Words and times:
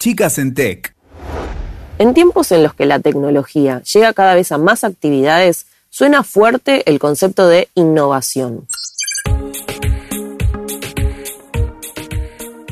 Chicas 0.00 0.38
en 0.38 0.54
Tech. 0.54 0.94
En 1.98 2.14
tiempos 2.14 2.52
en 2.52 2.62
los 2.62 2.72
que 2.72 2.86
la 2.86 3.00
tecnología 3.00 3.82
llega 3.82 4.12
cada 4.12 4.36
vez 4.36 4.52
a 4.52 4.58
más 4.58 4.84
actividades, 4.84 5.66
suena 5.90 6.22
fuerte 6.22 6.88
el 6.88 7.00
concepto 7.00 7.48
de 7.48 7.68
innovación. 7.74 8.68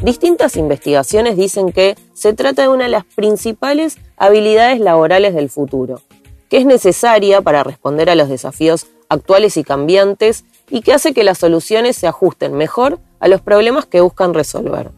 Distintas 0.03 0.57
investigaciones 0.57 1.37
dicen 1.37 1.73
que 1.73 1.97
se 2.15 2.33
trata 2.33 2.62
de 2.62 2.69
una 2.69 2.85
de 2.85 2.91
las 2.91 3.04
principales 3.04 3.99
habilidades 4.17 4.79
laborales 4.79 5.35
del 5.35 5.51
futuro, 5.51 6.03
que 6.49 6.58
es 6.58 6.65
necesaria 6.65 7.43
para 7.43 7.65
responder 7.65 8.08
a 8.08 8.15
los 8.15 8.29
desafíos 8.29 8.87
actuales 9.08 9.56
y 9.56 9.65
cambiantes 9.65 10.45
y 10.71 10.81
que 10.83 10.93
hace 10.93 11.13
que 11.13 11.24
las 11.24 11.38
soluciones 11.38 11.97
se 11.97 12.06
ajusten 12.06 12.53
mejor 12.53 13.01
a 13.19 13.27
los 13.27 13.40
problemas 13.40 13.85
que 13.85 14.01
buscan 14.01 14.33
resolver. 14.33 14.93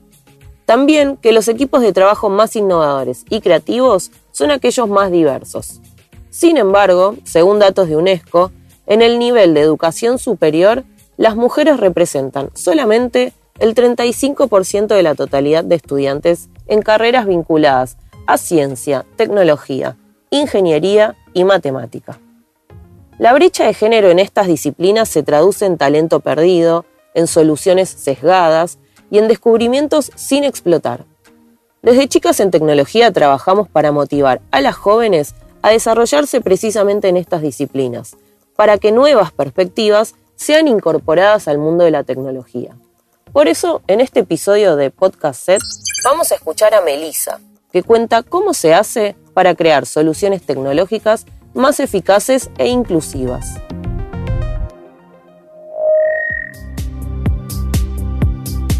También 0.68 1.16
que 1.16 1.32
los 1.32 1.48
equipos 1.48 1.80
de 1.80 1.94
trabajo 1.94 2.28
más 2.28 2.54
innovadores 2.54 3.24
y 3.30 3.40
creativos 3.40 4.10
son 4.32 4.50
aquellos 4.50 4.86
más 4.86 5.10
diversos. 5.10 5.80
Sin 6.28 6.59
embargo, 6.59 7.16
según 7.24 7.59
datos 7.59 7.88
de 7.88 7.96
UNESCO, 7.96 8.52
en 8.86 9.00
el 9.00 9.18
nivel 9.18 9.54
de 9.54 9.62
educación 9.62 10.18
superior, 10.18 10.84
las 11.16 11.36
mujeres 11.36 11.80
representan 11.80 12.50
solamente 12.52 13.32
el 13.59 13.74
35% 13.74 14.88
de 14.88 15.02
la 15.02 15.14
totalidad 15.14 15.64
de 15.64 15.76
estudiantes 15.76 16.50
en 16.66 16.82
carreras 16.82 17.26
vinculadas 17.26 17.96
a 18.26 18.37
ciencia, 18.37 19.06
tecnología, 19.16 19.96
ingeniería 20.28 21.16
y 21.32 21.45
matemática. 21.45 22.20
La 23.18 23.32
brecha 23.32 23.64
de 23.64 23.73
género 23.73 24.10
en 24.10 24.18
estas 24.18 24.46
disciplinas 24.46 25.09
se 25.09 25.23
traduce 25.23 25.64
en 25.64 25.78
talento 25.78 26.20
perdido, 26.20 26.84
en 27.14 27.26
soluciones 27.26 27.88
sesgadas 27.88 28.78
y 29.10 29.18
en 29.18 29.28
descubrimientos 29.28 30.10
sin 30.14 30.44
explotar. 30.44 31.04
Desde 31.82 32.08
chicas 32.08 32.40
en 32.40 32.50
tecnología 32.50 33.12
trabajamos 33.12 33.68
para 33.68 33.92
motivar 33.92 34.40
a 34.50 34.60
las 34.60 34.74
jóvenes 34.74 35.34
a 35.62 35.70
desarrollarse 35.70 36.40
precisamente 36.40 37.09
en 37.09 37.16
estas 37.16 37.42
disciplinas, 37.42 38.16
para 38.56 38.78
que 38.78 38.92
nuevas 38.92 39.32
perspectivas 39.32 40.15
sean 40.37 40.68
incorporadas 40.68 41.48
al 41.48 41.59
mundo 41.59 41.84
de 41.84 41.90
la 41.90 42.04
tecnología. 42.04 42.76
Por 43.32 43.48
eso, 43.48 43.82
en 43.87 44.00
este 44.00 44.20
episodio 44.20 44.76
de 44.76 44.90
Podcast 44.90 45.45
Set, 45.45 45.60
vamos 46.04 46.32
a 46.32 46.37
escuchar 46.37 46.74
a 46.74 46.80
Melissa, 46.80 47.40
que 47.72 47.82
cuenta 47.82 48.22
cómo 48.22 48.54
se 48.54 48.74
hace 48.74 49.16
para 49.34 49.54
crear 49.54 49.87
soluciones 49.87 50.43
tecnológicas 50.43 51.26
más 51.54 51.80
eficaces 51.80 52.50
e 52.59 52.68
inclusivas. 52.68 53.54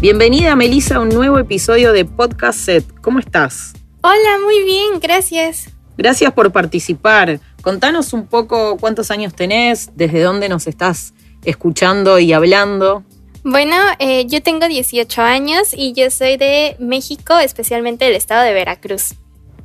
Bienvenida 0.01 0.55
Melissa 0.55 0.95
a 0.95 0.99
un 1.01 1.09
nuevo 1.09 1.39
episodio 1.39 1.91
de 1.91 2.05
Podcast 2.05 2.57
Set. 2.57 2.85
¿Cómo 3.01 3.19
estás? 3.19 3.73
Hola, 3.99 4.39
muy 4.41 4.63
bien, 4.63 5.01
gracias. 5.01 5.71
Gracias 5.97 6.31
por 6.31 6.53
participar. 6.53 7.41
Contanos 7.61 8.13
un 8.13 8.25
poco 8.25 8.77
cuántos 8.77 9.11
años 9.11 9.35
tenés, 9.35 9.91
desde 9.97 10.21
dónde 10.21 10.47
nos 10.47 10.67
estás 10.67 11.13
escuchando 11.43 12.17
y 12.17 12.31
hablando. 12.31 13.03
Bueno, 13.43 13.75
eh, 13.99 14.25
yo 14.25 14.41
tengo 14.41 14.69
18 14.69 15.21
años 15.21 15.73
y 15.75 15.91
yo 15.91 16.09
soy 16.09 16.37
de 16.37 16.77
México, 16.79 17.37
especialmente 17.37 18.05
del 18.05 18.15
estado 18.15 18.45
de 18.45 18.53
Veracruz. 18.53 19.15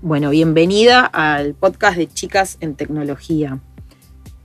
Bueno, 0.02 0.30
bienvenida 0.30 1.06
al 1.06 1.54
podcast 1.54 1.96
de 1.96 2.08
Chicas 2.12 2.56
en 2.58 2.74
Tecnología. 2.74 3.60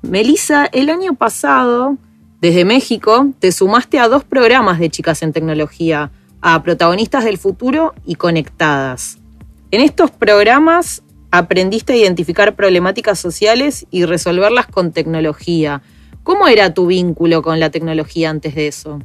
Melissa, 0.04 0.68
el 0.72 0.92
año 0.92 1.16
pasado 1.16 1.98
desde 2.42 2.64
México 2.64 3.28
te 3.40 3.52
sumaste 3.52 4.00
a 4.00 4.08
dos 4.08 4.24
programas 4.24 4.80
de 4.80 4.90
Chicas 4.90 5.24
en 5.24 5.34
Tecnología, 5.34 6.12
a 6.42 6.64
Protagonistas 6.64 7.26
del 7.26 7.38
Futuro 7.38 7.94
y 8.06 8.16
Conectadas. 8.16 9.18
En 9.72 9.82
estos 9.82 10.12
programas 10.12 11.04
aprendiste 11.32 11.94
a 11.94 11.98
identificar 11.98 12.56
problemáticas 12.56 13.20
sociales 13.20 13.86
y 13.92 14.06
resolverlas 14.06 14.68
con 14.68 14.94
tecnología. 14.94 15.82
¿Cómo 16.24 16.48
era 16.48 16.74
tu 16.74 16.88
vínculo 16.88 17.42
con 17.42 17.60
la 17.60 17.72
tecnología 17.72 18.30
antes 18.30 18.56
de 18.56 18.68
eso? 18.68 19.00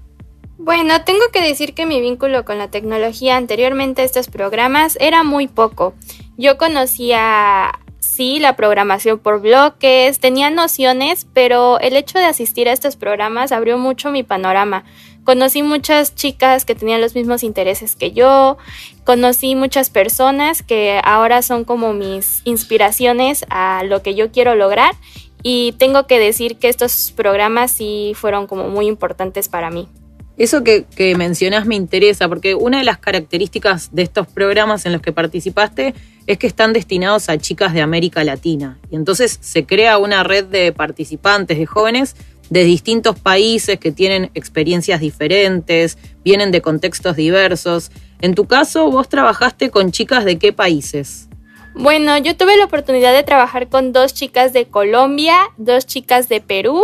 Bueno, 0.57 1.03
tengo 1.05 1.25
que 1.33 1.43
decir 1.43 1.75
que 1.75 1.87
mi 1.87 2.01
vínculo 2.01 2.45
con 2.45 2.59
la 2.59 2.71
tecnología 2.71 3.37
anteriormente 3.37 4.03
a 4.03 4.05
estos 4.05 4.29
programas 4.29 4.97
era 5.01 5.25
muy 5.25 5.49
poco. 5.49 5.95
Yo 6.39 6.57
conocía 6.57 7.73
sí, 8.05 8.39
la 8.39 8.57
programación 8.57 9.19
por 9.19 9.41
bloques, 9.41 10.21
tenía 10.21 10.51
nociones, 10.51 11.27
pero 11.33 11.81
el 11.81 11.97
hecho 11.97 12.19
de 12.19 12.27
asistir 12.27 12.69
a 12.69 12.73
estos 12.73 12.97
programas 12.97 13.53
abrió 13.53 13.79
mucho 13.79 14.11
mi 14.11 14.23
panorama. 14.23 14.85
Conocí 15.25 15.63
muchas 15.63 16.15
chicas 16.15 16.65
que 16.65 16.75
tenían 16.75 17.01
los 17.01 17.15
mismos 17.15 17.43
intereses 17.43 17.97
que 17.97 18.13
yo, 18.13 18.59
conocí 19.05 19.55
muchas 19.57 19.89
personas 19.89 20.63
que 20.63 21.01
ahora 21.03 21.41
son 21.43 21.65
como 21.65 21.95
mis 21.95 22.43
inspiraciones 22.45 23.47
a 23.49 23.83
lo 23.85 24.03
que 24.03 24.15
yo 24.15 24.31
quiero 24.31 24.55
lograr 24.55 24.95
y 25.43 25.73
tengo 25.79 26.07
que 26.07 26.19
decir 26.19 26.59
que 26.59 26.69
estos 26.69 27.13
programas 27.13 27.71
sí 27.73 28.13
fueron 28.15 28.47
como 28.47 28.69
muy 28.69 28.87
importantes 28.87 29.49
para 29.49 29.71
mí. 29.71 29.89
Eso 30.37 30.65
que, 30.65 30.85
que 30.97 31.15
mencionas 31.17 31.67
me 31.67 31.77
interesa 31.77 32.29
porque 32.29 32.55
una 32.55 32.79
de 32.79 32.85
las 32.85 32.99
características 32.99 33.95
de 33.95 34.03
estos 34.03 34.27
programas 34.27 34.85
en 34.85 34.93
los 34.93 35.01
que 35.01 35.13
participaste 35.13 35.95
es 36.27 36.39
que 36.39 36.47
están 36.47 36.73
destinados 36.73 37.29
a 37.29 37.39
chicas 37.39 37.73
de 37.73 37.83
América 37.83 38.25
Latina. 38.25 38.79
Y 38.91 38.97
entonces 38.97 39.39
se 39.41 39.65
crea 39.65 39.99
una 39.99 40.25
red 40.25 40.45
de 40.45 40.73
participantes, 40.73 41.59
de 41.59 41.67
jóvenes 41.67 42.17
de 42.51 42.65
distintos 42.65 43.19
países 43.19 43.79
que 43.79 43.93
tienen 43.93 44.31
experiencias 44.35 45.01
diferentes, 45.01 45.99
vienen 46.25 46.51
de 46.51 46.61
contextos 46.61 47.17
diversos. 47.17 47.91
En 48.21 48.35
tu 48.35 48.47
caso, 48.47 48.91
vos 48.91 49.09
trabajaste 49.09 49.71
con 49.71 49.93
chicas 49.93 50.25
de 50.25 50.39
qué 50.39 50.53
países? 50.53 51.29
Bueno, 51.75 52.17
yo 52.19 52.37
tuve 52.37 52.57
la 52.57 52.67
oportunidad 52.67 53.13
de 53.13 53.25
trabajar 53.25 53.69
con 53.69 53.93
dos 53.93 54.15
chicas 54.15 54.53
de 54.53 54.67
Colombia, 54.67 55.37
dos 55.57 55.87
chicas 55.87 56.29
de 56.29 56.41
Perú. 56.41 56.83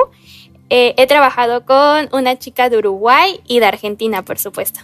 Eh, 0.70 0.94
he 0.96 1.06
trabajado 1.06 1.66
con 1.66 2.08
una 2.12 2.38
chica 2.38 2.70
de 2.70 2.78
Uruguay 2.78 3.40
y 3.46 3.58
de 3.58 3.66
Argentina, 3.66 4.24
por 4.24 4.38
supuesto. 4.38 4.80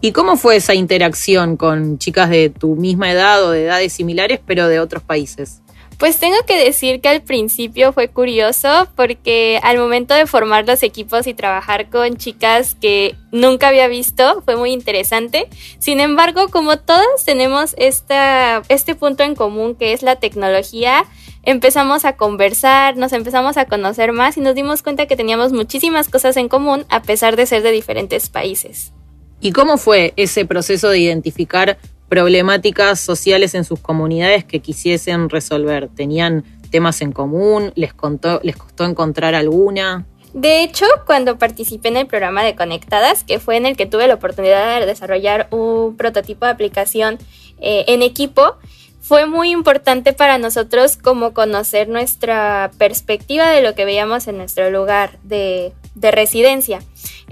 ¿Y 0.00 0.12
cómo 0.12 0.36
fue 0.36 0.56
esa 0.56 0.74
interacción 0.74 1.56
con 1.56 1.98
chicas 1.98 2.30
de 2.30 2.50
tu 2.50 2.76
misma 2.76 3.10
edad 3.10 3.42
o 3.44 3.50
de 3.50 3.64
edades 3.64 3.92
similares, 3.92 4.38
pero 4.46 4.68
de 4.68 4.78
otros 4.78 5.02
países? 5.02 5.60
Pues 5.98 6.18
tengo 6.18 6.36
que 6.46 6.62
decir 6.62 7.00
que 7.00 7.08
al 7.08 7.22
principio 7.22 7.92
fue 7.92 8.08
curioso 8.08 8.88
porque 8.96 9.60
al 9.62 9.78
momento 9.78 10.14
de 10.14 10.26
formar 10.26 10.66
los 10.66 10.82
equipos 10.82 11.26
y 11.26 11.34
trabajar 11.34 11.88
con 11.88 12.16
chicas 12.16 12.74
que 12.74 13.14
nunca 13.30 13.68
había 13.68 13.88
visto 13.88 14.42
fue 14.44 14.56
muy 14.56 14.72
interesante. 14.72 15.48
Sin 15.78 16.00
embargo, 16.00 16.48
como 16.48 16.78
todos 16.78 17.24
tenemos 17.24 17.74
este 17.78 18.94
punto 18.98 19.22
en 19.22 19.34
común 19.34 19.76
que 19.76 19.92
es 19.92 20.02
la 20.02 20.16
tecnología, 20.16 21.04
empezamos 21.42 22.04
a 22.04 22.16
conversar, 22.16 22.96
nos 22.96 23.12
empezamos 23.12 23.56
a 23.56 23.66
conocer 23.66 24.12
más 24.12 24.36
y 24.36 24.40
nos 24.40 24.54
dimos 24.54 24.82
cuenta 24.82 25.06
que 25.06 25.16
teníamos 25.16 25.52
muchísimas 25.52 26.08
cosas 26.08 26.36
en 26.36 26.48
común 26.48 26.84
a 26.88 27.02
pesar 27.02 27.36
de 27.36 27.46
ser 27.46 27.62
de 27.62 27.70
diferentes 27.70 28.28
países. 28.28 28.92
¿Y 29.40 29.52
cómo 29.52 29.76
fue 29.76 30.14
ese 30.16 30.46
proceso 30.46 30.88
de 30.88 30.98
identificar 30.98 31.78
problemáticas 32.08 33.00
sociales 33.00 33.54
en 33.54 33.64
sus 33.64 33.80
comunidades 33.80 34.44
que 34.44 34.60
quisiesen 34.60 35.28
resolver? 35.30 35.88
¿Tenían 35.88 36.44
temas 36.70 37.00
en 37.02 37.12
común? 37.12 37.72
¿Les, 37.74 37.92
les 38.42 38.56
costó 38.56 38.84
encontrar 38.84 39.34
alguna? 39.34 40.06
De 40.32 40.64
hecho, 40.64 40.86
cuando 41.06 41.38
participé 41.38 41.88
en 41.88 41.96
el 41.96 42.06
programa 42.06 42.42
de 42.42 42.56
Conectadas, 42.56 43.22
que 43.22 43.38
fue 43.38 43.56
en 43.56 43.66
el 43.66 43.76
que 43.76 43.86
tuve 43.86 44.08
la 44.08 44.14
oportunidad 44.14 44.80
de 44.80 44.86
desarrollar 44.86 45.46
un 45.52 45.96
prototipo 45.96 46.44
de 46.44 46.50
aplicación 46.50 47.18
eh, 47.60 47.84
en 47.86 48.02
equipo, 48.02 48.56
fue 49.00 49.26
muy 49.26 49.50
importante 49.50 50.12
para 50.12 50.38
nosotros 50.38 50.96
como 50.96 51.34
conocer 51.34 51.88
nuestra 51.88 52.72
perspectiva 52.78 53.50
de 53.50 53.62
lo 53.62 53.74
que 53.74 53.84
veíamos 53.84 54.26
en 54.26 54.38
nuestro 54.38 54.70
lugar 54.70 55.18
de, 55.22 55.72
de 55.94 56.10
residencia. 56.10 56.80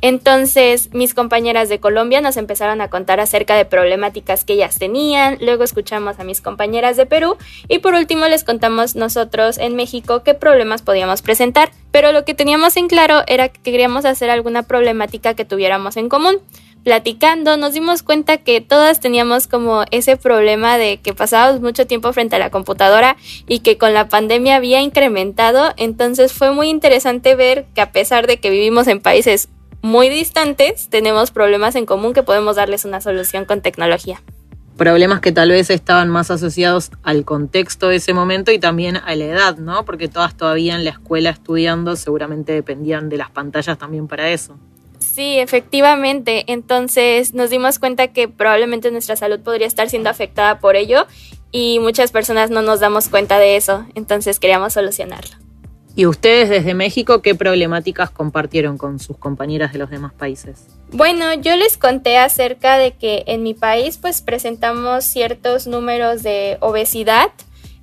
Entonces, 0.00 0.92
mis 0.92 1.14
compañeras 1.14 1.68
de 1.68 1.78
Colombia 1.78 2.20
nos 2.20 2.36
empezaron 2.36 2.80
a 2.80 2.88
contar 2.88 3.20
acerca 3.20 3.54
de 3.54 3.64
problemáticas 3.64 4.44
que 4.44 4.54
ellas 4.54 4.78
tenían, 4.78 5.38
luego 5.40 5.62
escuchamos 5.62 6.18
a 6.18 6.24
mis 6.24 6.40
compañeras 6.40 6.96
de 6.96 7.06
Perú 7.06 7.36
y 7.68 7.78
por 7.78 7.94
último 7.94 8.26
les 8.26 8.42
contamos 8.42 8.96
nosotros 8.96 9.58
en 9.58 9.76
México 9.76 10.22
qué 10.24 10.34
problemas 10.34 10.82
podíamos 10.82 11.22
presentar. 11.22 11.70
Pero 11.92 12.10
lo 12.10 12.24
que 12.24 12.34
teníamos 12.34 12.76
en 12.76 12.88
claro 12.88 13.22
era 13.26 13.48
que 13.48 13.60
queríamos 13.60 14.04
hacer 14.04 14.30
alguna 14.30 14.64
problemática 14.64 15.34
que 15.34 15.44
tuviéramos 15.44 15.96
en 15.96 16.08
común 16.08 16.40
platicando, 16.84 17.56
nos 17.56 17.74
dimos 17.74 18.02
cuenta 18.02 18.38
que 18.38 18.60
todas 18.60 19.00
teníamos 19.00 19.46
como 19.46 19.84
ese 19.90 20.16
problema 20.16 20.78
de 20.78 20.98
que 20.98 21.14
pasábamos 21.14 21.60
mucho 21.60 21.86
tiempo 21.86 22.12
frente 22.12 22.36
a 22.36 22.38
la 22.38 22.50
computadora 22.50 23.16
y 23.46 23.60
que 23.60 23.78
con 23.78 23.94
la 23.94 24.08
pandemia 24.08 24.56
había 24.56 24.80
incrementado. 24.80 25.72
Entonces 25.76 26.32
fue 26.32 26.52
muy 26.52 26.68
interesante 26.68 27.34
ver 27.34 27.66
que 27.74 27.80
a 27.80 27.92
pesar 27.92 28.26
de 28.26 28.38
que 28.38 28.50
vivimos 28.50 28.88
en 28.88 29.00
países 29.00 29.48
muy 29.82 30.08
distantes, 30.08 30.88
tenemos 30.88 31.30
problemas 31.30 31.74
en 31.74 31.86
común 31.86 32.12
que 32.12 32.22
podemos 32.22 32.56
darles 32.56 32.84
una 32.84 33.00
solución 33.00 33.44
con 33.44 33.60
tecnología. 33.60 34.22
Problemas 34.76 35.20
que 35.20 35.32
tal 35.32 35.50
vez 35.50 35.70
estaban 35.70 36.08
más 36.08 36.30
asociados 36.30 36.90
al 37.02 37.24
contexto 37.24 37.88
de 37.88 37.96
ese 37.96 38.14
momento 38.14 38.52
y 38.52 38.58
también 38.58 38.96
a 38.96 39.14
la 39.14 39.24
edad, 39.24 39.56
¿no? 39.58 39.84
Porque 39.84 40.08
todas 40.08 40.36
todavía 40.36 40.74
en 40.74 40.84
la 40.84 40.90
escuela 40.90 41.30
estudiando 41.30 41.94
seguramente 41.94 42.52
dependían 42.52 43.08
de 43.08 43.18
las 43.18 43.30
pantallas 43.30 43.76
también 43.76 44.08
para 44.08 44.30
eso. 44.30 44.56
Sí, 45.12 45.38
efectivamente. 45.38 46.44
Entonces 46.46 47.34
nos 47.34 47.50
dimos 47.50 47.78
cuenta 47.78 48.08
que 48.08 48.28
probablemente 48.28 48.90
nuestra 48.90 49.14
salud 49.14 49.40
podría 49.40 49.66
estar 49.66 49.90
siendo 49.90 50.08
afectada 50.08 50.58
por 50.58 50.74
ello 50.74 51.06
y 51.50 51.80
muchas 51.80 52.10
personas 52.10 52.48
no 52.48 52.62
nos 52.62 52.80
damos 52.80 53.10
cuenta 53.10 53.38
de 53.38 53.56
eso. 53.56 53.84
Entonces 53.94 54.38
queríamos 54.38 54.72
solucionarlo. 54.72 55.36
¿Y 55.94 56.06
ustedes 56.06 56.48
desde 56.48 56.72
México 56.72 57.20
qué 57.20 57.34
problemáticas 57.34 58.08
compartieron 58.08 58.78
con 58.78 58.98
sus 58.98 59.18
compañeras 59.18 59.74
de 59.74 59.80
los 59.80 59.90
demás 59.90 60.14
países? 60.14 60.66
Bueno, 60.92 61.34
yo 61.34 61.56
les 61.56 61.76
conté 61.76 62.16
acerca 62.16 62.78
de 62.78 62.92
que 62.92 63.24
en 63.26 63.42
mi 63.42 63.52
país 63.52 63.98
pues 63.98 64.22
presentamos 64.22 65.04
ciertos 65.04 65.66
números 65.66 66.22
de 66.22 66.56
obesidad 66.60 67.28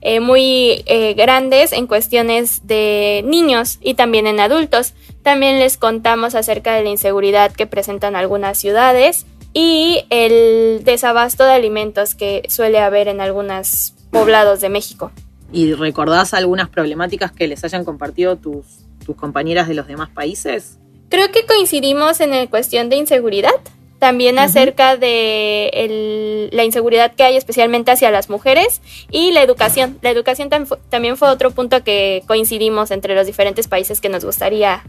eh, 0.01 0.19
muy 0.19 0.83
eh, 0.85 1.13
grandes 1.13 1.73
en 1.73 1.87
cuestiones 1.87 2.65
de 2.65 3.21
niños 3.25 3.79
y 3.81 3.95
también 3.95 4.27
en 4.27 4.39
adultos. 4.39 4.93
También 5.23 5.59
les 5.59 5.77
contamos 5.77 6.35
acerca 6.35 6.73
de 6.73 6.83
la 6.83 6.89
inseguridad 6.89 7.51
que 7.51 7.67
presentan 7.67 8.15
algunas 8.15 8.57
ciudades 8.57 9.25
y 9.53 10.05
el 10.09 10.83
desabasto 10.83 11.43
de 11.43 11.53
alimentos 11.53 12.15
que 12.15 12.43
suele 12.49 12.79
haber 12.79 13.07
en 13.07 13.19
algunos 13.19 13.93
poblados 14.11 14.61
de 14.61 14.69
México. 14.69 15.11
¿Y 15.51 15.73
recordás 15.73 16.33
algunas 16.33 16.69
problemáticas 16.69 17.31
que 17.31 17.47
les 17.47 17.63
hayan 17.63 17.83
compartido 17.83 18.35
tus, 18.35 18.65
tus 19.05 19.15
compañeras 19.15 19.67
de 19.67 19.73
los 19.73 19.87
demás 19.87 20.09
países? 20.09 20.77
Creo 21.09 21.31
que 21.31 21.45
coincidimos 21.45 22.19
en 22.21 22.29
la 22.29 22.45
cuestión 22.47 22.89
de 22.89 22.97
inseguridad, 22.97 23.55
también 23.99 24.39
acerca 24.39 24.97
de 24.97 26.49
la 26.51 26.63
inseguridad 26.63 27.13
que 27.13 27.23
hay 27.23 27.35
especialmente 27.35 27.91
hacia 27.91 28.09
las 28.11 28.29
mujeres 28.29 28.81
y 29.11 29.31
la 29.31 29.43
educación. 29.43 29.99
La 30.01 30.09
educación 30.09 30.49
también 30.89 31.17
fue 31.17 31.29
otro 31.29 31.51
punto 31.51 31.83
que 31.83 32.23
coincidimos 32.25 32.91
entre 32.91 33.13
los 33.13 33.27
diferentes 33.27 33.67
países 33.67 34.01
que 34.01 34.09
nos 34.09 34.25
gustaría 34.25 34.83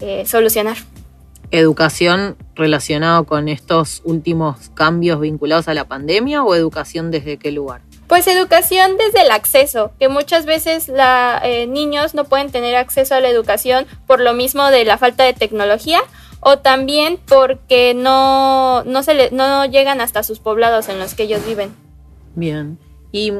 eh, 0.00 0.26
solucionar. 0.26 0.76
¿Educación 1.52 2.36
relacionado 2.56 3.24
con 3.24 3.48
estos 3.48 4.02
últimos 4.04 4.70
cambios 4.74 5.20
vinculados 5.20 5.68
a 5.68 5.74
la 5.74 5.84
pandemia 5.84 6.42
o 6.42 6.54
educación 6.56 7.12
desde 7.12 7.36
qué 7.36 7.52
lugar? 7.52 7.82
Pues 8.08 8.26
educación 8.26 8.96
desde 8.96 9.22
el 9.22 9.30
acceso, 9.30 9.92
que 9.98 10.08
muchas 10.08 10.44
veces 10.44 10.88
la, 10.88 11.40
eh, 11.44 11.66
niños 11.66 12.14
no 12.14 12.24
pueden 12.24 12.50
tener 12.50 12.74
acceso 12.76 13.14
a 13.14 13.20
la 13.20 13.28
educación 13.28 13.86
por 14.06 14.20
lo 14.20 14.32
mismo 14.32 14.66
de 14.70 14.84
la 14.84 14.98
falta 14.98 15.24
de 15.24 15.34
tecnología 15.34 16.00
o 16.48 16.60
también 16.60 17.18
porque 17.26 17.92
no, 17.92 18.84
no, 18.84 19.02
se 19.02 19.32
no 19.32 19.64
llegan 19.64 20.00
hasta 20.00 20.22
sus 20.22 20.38
poblados 20.38 20.88
en 20.88 21.00
los 21.00 21.14
que 21.14 21.24
ellos 21.24 21.44
viven. 21.44 21.74
Bien. 22.36 22.78
Y 23.10 23.32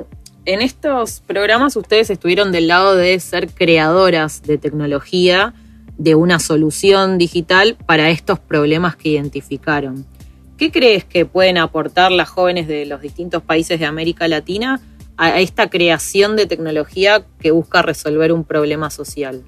en 0.45 0.61
estos 0.61 1.21
programas 1.21 1.77
ustedes 1.77 2.11
estuvieron 2.11 2.51
del 2.51 2.67
lado 2.67 2.97
de 2.97 3.21
ser 3.21 3.47
creadoras 3.47 4.43
de 4.43 4.59
tecnología, 4.59 5.55
de 5.97 6.17
una 6.17 6.41
solución 6.41 7.17
digital 7.17 7.77
para 7.87 8.11
estos 8.11 8.41
problemas 8.41 8.97
que 8.97 9.11
identificaron. 9.11 10.05
¿Qué 10.57 10.73
crees 10.73 11.05
que 11.05 11.27
pueden 11.27 11.59
aportar 11.59 12.11
las 12.11 12.29
jóvenes 12.29 12.67
de 12.67 12.87
los 12.87 13.01
distintos 13.01 13.41
países 13.41 13.79
de 13.79 13.87
América 13.87 14.27
Latina 14.27 14.81
a 15.17 15.39
esta 15.39 15.71
creación 15.71 16.35
de 16.35 16.47
tecnología 16.47 17.25
que 17.39 17.53
busca 17.53 17.83
resolver 17.83 18.33
un 18.33 18.43
problema 18.43 18.91
social? 18.91 19.45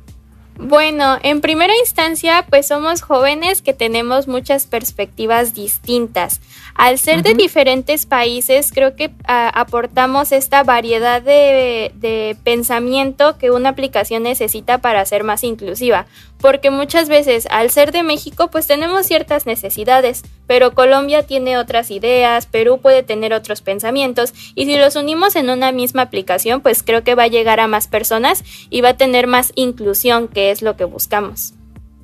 Bueno, 0.60 1.18
en 1.22 1.40
primera 1.40 1.72
instancia, 1.78 2.44
pues 2.50 2.66
somos 2.66 3.02
jóvenes 3.02 3.62
que 3.62 3.74
tenemos 3.74 4.26
muchas 4.26 4.66
perspectivas 4.66 5.54
distintas. 5.54 6.40
Al 6.78 6.96
ser 6.96 7.24
de 7.24 7.34
diferentes 7.34 8.06
países, 8.06 8.70
creo 8.72 8.94
que 8.94 9.10
ah, 9.26 9.50
aportamos 9.52 10.30
esta 10.30 10.62
variedad 10.62 11.20
de, 11.20 11.90
de, 11.96 12.36
pensamiento 12.44 13.36
que 13.36 13.50
una 13.50 13.70
aplicación 13.70 14.22
necesita 14.22 14.78
para 14.78 15.04
ser 15.04 15.24
más 15.24 15.42
inclusiva. 15.42 16.06
Porque 16.40 16.70
muchas 16.70 17.08
veces, 17.08 17.48
al 17.50 17.70
ser 17.70 17.90
de 17.90 18.04
México, 18.04 18.48
pues 18.52 18.68
tenemos 18.68 19.06
ciertas 19.06 19.44
necesidades, 19.44 20.22
pero 20.46 20.72
Colombia 20.72 21.24
tiene 21.24 21.58
otras 21.58 21.90
ideas, 21.90 22.46
Perú 22.46 22.78
puede 22.80 23.02
tener 23.02 23.34
otros 23.34 23.60
pensamientos, 23.60 24.32
y 24.54 24.66
si 24.66 24.76
los 24.76 24.94
unimos 24.94 25.34
en 25.34 25.50
una 25.50 25.72
misma 25.72 26.02
aplicación, 26.02 26.60
pues 26.60 26.84
creo 26.84 27.02
que 27.02 27.16
va 27.16 27.24
a 27.24 27.26
llegar 27.26 27.58
a 27.58 27.66
más 27.66 27.88
personas 27.88 28.44
y 28.70 28.82
va 28.82 28.90
a 28.90 28.96
tener 28.96 29.26
más 29.26 29.50
inclusión 29.56 30.28
que 30.28 30.52
es 30.52 30.62
lo 30.62 30.76
que 30.76 30.84
buscamos. 30.84 31.57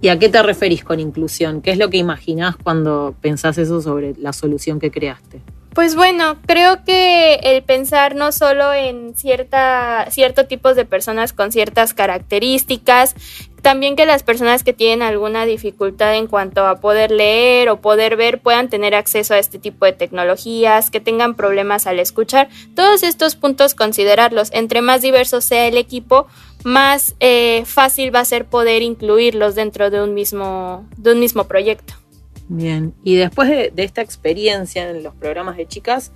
¿Y 0.04 0.10
a 0.10 0.18
qué 0.18 0.28
te 0.28 0.42
referís 0.42 0.84
con 0.84 1.00
inclusión? 1.00 1.62
¿Qué 1.62 1.70
es 1.70 1.78
lo 1.78 1.88
que 1.88 1.96
imaginás 1.96 2.56
cuando 2.62 3.14
pensás 3.22 3.56
eso 3.56 3.80
sobre 3.80 4.12
la 4.18 4.34
solución 4.34 4.78
que 4.78 4.90
creaste? 4.90 5.40
Pues 5.72 5.96
bueno, 5.96 6.36
creo 6.44 6.84
que 6.84 7.36
el 7.36 7.62
pensar 7.62 8.14
no 8.14 8.30
solo 8.30 8.74
en 8.74 9.14
cierta, 9.16 10.06
cierto 10.10 10.44
tipos 10.44 10.76
de 10.76 10.84
personas 10.84 11.32
con 11.32 11.52
ciertas 11.52 11.94
características, 11.94 13.14
también 13.62 13.96
que 13.96 14.04
las 14.04 14.22
personas 14.22 14.62
que 14.62 14.74
tienen 14.74 15.00
alguna 15.00 15.46
dificultad 15.46 16.14
en 16.16 16.26
cuanto 16.26 16.66
a 16.66 16.82
poder 16.82 17.10
leer 17.10 17.70
o 17.70 17.80
poder 17.80 18.16
ver 18.16 18.42
puedan 18.42 18.68
tener 18.68 18.94
acceso 18.94 19.32
a 19.32 19.38
este 19.38 19.58
tipo 19.58 19.86
de 19.86 19.94
tecnologías, 19.94 20.90
que 20.90 21.00
tengan 21.00 21.34
problemas 21.34 21.86
al 21.86 21.98
escuchar. 21.98 22.50
Todos 22.76 23.02
estos 23.02 23.36
puntos 23.36 23.74
considerarlos. 23.74 24.50
Entre 24.52 24.82
más 24.82 25.00
diverso 25.00 25.40
sea 25.40 25.66
el 25.66 25.78
equipo, 25.78 26.26
más 26.64 27.14
eh, 27.20 27.62
fácil 27.66 28.14
va 28.14 28.20
a 28.20 28.24
ser 28.24 28.46
poder 28.46 28.82
incluirlos 28.82 29.54
dentro 29.54 29.90
de 29.90 30.02
un 30.02 30.14
mismo, 30.14 30.88
de 30.96 31.12
un 31.12 31.20
mismo 31.20 31.44
proyecto. 31.44 31.94
Bien, 32.48 32.94
y 33.04 33.14
después 33.16 33.48
de, 33.48 33.72
esta 33.76 34.02
experiencia 34.02 34.90
en 34.90 35.02
los 35.02 35.14
programas 35.14 35.56
de 35.56 35.66
chicas, 35.66 36.12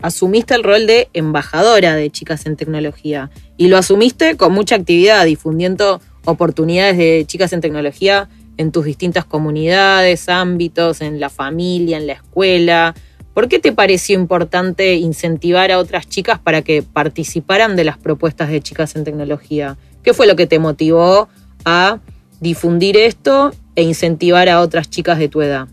asumiste 0.00 0.54
el 0.54 0.62
rol 0.62 0.86
de 0.86 1.08
embajadora 1.12 1.94
de 1.94 2.10
chicas 2.10 2.46
en 2.46 2.56
tecnología 2.56 3.30
y 3.56 3.68
lo 3.68 3.76
asumiste 3.76 4.36
con 4.36 4.52
mucha 4.52 4.76
actividad, 4.76 5.24
difundiendo 5.24 6.00
oportunidades 6.24 6.96
de 6.96 7.24
chicas 7.26 7.52
en 7.52 7.60
tecnología 7.60 8.28
en 8.58 8.72
tus 8.72 8.84
distintas 8.84 9.24
comunidades, 9.24 10.28
ámbitos, 10.28 11.00
en 11.00 11.20
la 11.20 11.30
familia, 11.30 11.98
en 11.98 12.06
la 12.06 12.14
escuela. 12.14 12.94
¿Por 13.36 13.50
qué 13.50 13.58
te 13.58 13.70
pareció 13.70 14.18
importante 14.18 14.94
incentivar 14.94 15.70
a 15.70 15.78
otras 15.78 16.08
chicas 16.08 16.38
para 16.38 16.62
que 16.62 16.82
participaran 16.82 17.76
de 17.76 17.84
las 17.84 17.98
propuestas 17.98 18.48
de 18.48 18.62
chicas 18.62 18.96
en 18.96 19.04
tecnología? 19.04 19.76
¿Qué 20.02 20.14
fue 20.14 20.26
lo 20.26 20.36
que 20.36 20.46
te 20.46 20.58
motivó 20.58 21.28
a 21.66 21.98
difundir 22.40 22.96
esto 22.96 23.52
e 23.74 23.82
incentivar 23.82 24.48
a 24.48 24.62
otras 24.62 24.88
chicas 24.88 25.18
de 25.18 25.28
tu 25.28 25.42
edad? 25.42 25.68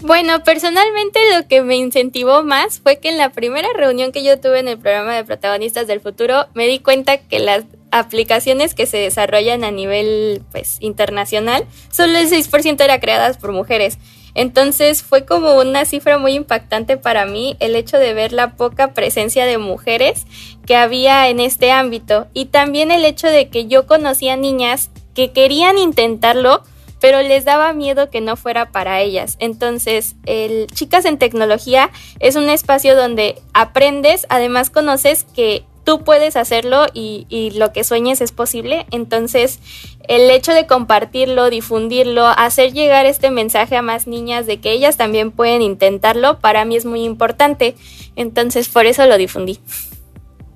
Bueno, 0.00 0.42
personalmente 0.42 1.20
lo 1.36 1.46
que 1.46 1.60
me 1.60 1.76
incentivó 1.76 2.42
más 2.42 2.80
fue 2.80 2.98
que 2.98 3.10
en 3.10 3.18
la 3.18 3.28
primera 3.28 3.68
reunión 3.76 4.10
que 4.10 4.24
yo 4.24 4.40
tuve 4.40 4.60
en 4.60 4.68
el 4.68 4.78
programa 4.78 5.14
de 5.14 5.24
protagonistas 5.24 5.86
del 5.86 6.00
futuro 6.00 6.46
me 6.54 6.66
di 6.66 6.78
cuenta 6.78 7.18
que 7.18 7.40
las 7.40 7.64
aplicaciones 7.90 8.72
que 8.72 8.86
se 8.86 8.96
desarrollan 8.96 9.64
a 9.64 9.70
nivel 9.70 10.42
pues 10.50 10.78
internacional, 10.80 11.66
solo 11.90 12.16
el 12.16 12.30
6% 12.30 12.82
eran 12.82 13.00
creadas 13.00 13.36
por 13.36 13.52
mujeres. 13.52 13.98
Entonces 14.36 15.02
fue 15.02 15.24
como 15.24 15.54
una 15.54 15.86
cifra 15.86 16.18
muy 16.18 16.34
impactante 16.34 16.98
para 16.98 17.24
mí 17.24 17.56
el 17.58 17.74
hecho 17.74 17.98
de 17.98 18.12
ver 18.12 18.32
la 18.32 18.54
poca 18.54 18.92
presencia 18.92 19.46
de 19.46 19.56
mujeres 19.56 20.26
que 20.66 20.76
había 20.76 21.28
en 21.30 21.40
este 21.40 21.72
ámbito 21.72 22.26
y 22.34 22.44
también 22.44 22.90
el 22.90 23.06
hecho 23.06 23.28
de 23.28 23.48
que 23.48 23.66
yo 23.66 23.86
conocía 23.86 24.36
niñas 24.36 24.90
que 25.14 25.32
querían 25.32 25.78
intentarlo, 25.78 26.62
pero 27.00 27.22
les 27.22 27.46
daba 27.46 27.72
miedo 27.72 28.10
que 28.10 28.20
no 28.20 28.36
fuera 28.36 28.70
para 28.72 29.00
ellas. 29.00 29.36
Entonces, 29.38 30.16
el 30.26 30.66
Chicas 30.66 31.06
en 31.06 31.16
Tecnología 31.16 31.90
es 32.20 32.36
un 32.36 32.50
espacio 32.50 32.94
donde 32.94 33.40
aprendes, 33.54 34.26
además 34.28 34.68
conoces 34.68 35.24
que 35.24 35.64
tú 35.86 36.02
puedes 36.02 36.34
hacerlo 36.36 36.86
y, 36.92 37.26
y, 37.28 37.52
lo 37.52 37.72
que 37.72 37.84
sueñes 37.84 38.20
es 38.20 38.32
posible. 38.32 38.86
Entonces, 38.90 39.60
el 40.08 40.28
hecho 40.30 40.52
de 40.52 40.66
compartirlo, 40.66 41.48
difundirlo, 41.48 42.26
hacer 42.26 42.72
llegar 42.72 43.06
este 43.06 43.30
mensaje 43.30 43.76
a 43.76 43.82
más 43.82 44.08
niñas 44.08 44.46
de 44.46 44.58
que 44.58 44.72
ellas 44.72 44.96
también 44.96 45.30
pueden 45.30 45.62
intentarlo, 45.62 46.40
para 46.40 46.64
mí 46.64 46.76
es 46.76 46.84
muy 46.84 47.04
importante. 47.04 47.76
Entonces, 48.16 48.68
por 48.68 48.84
eso 48.84 49.06
lo 49.06 49.16
difundí. 49.16 49.60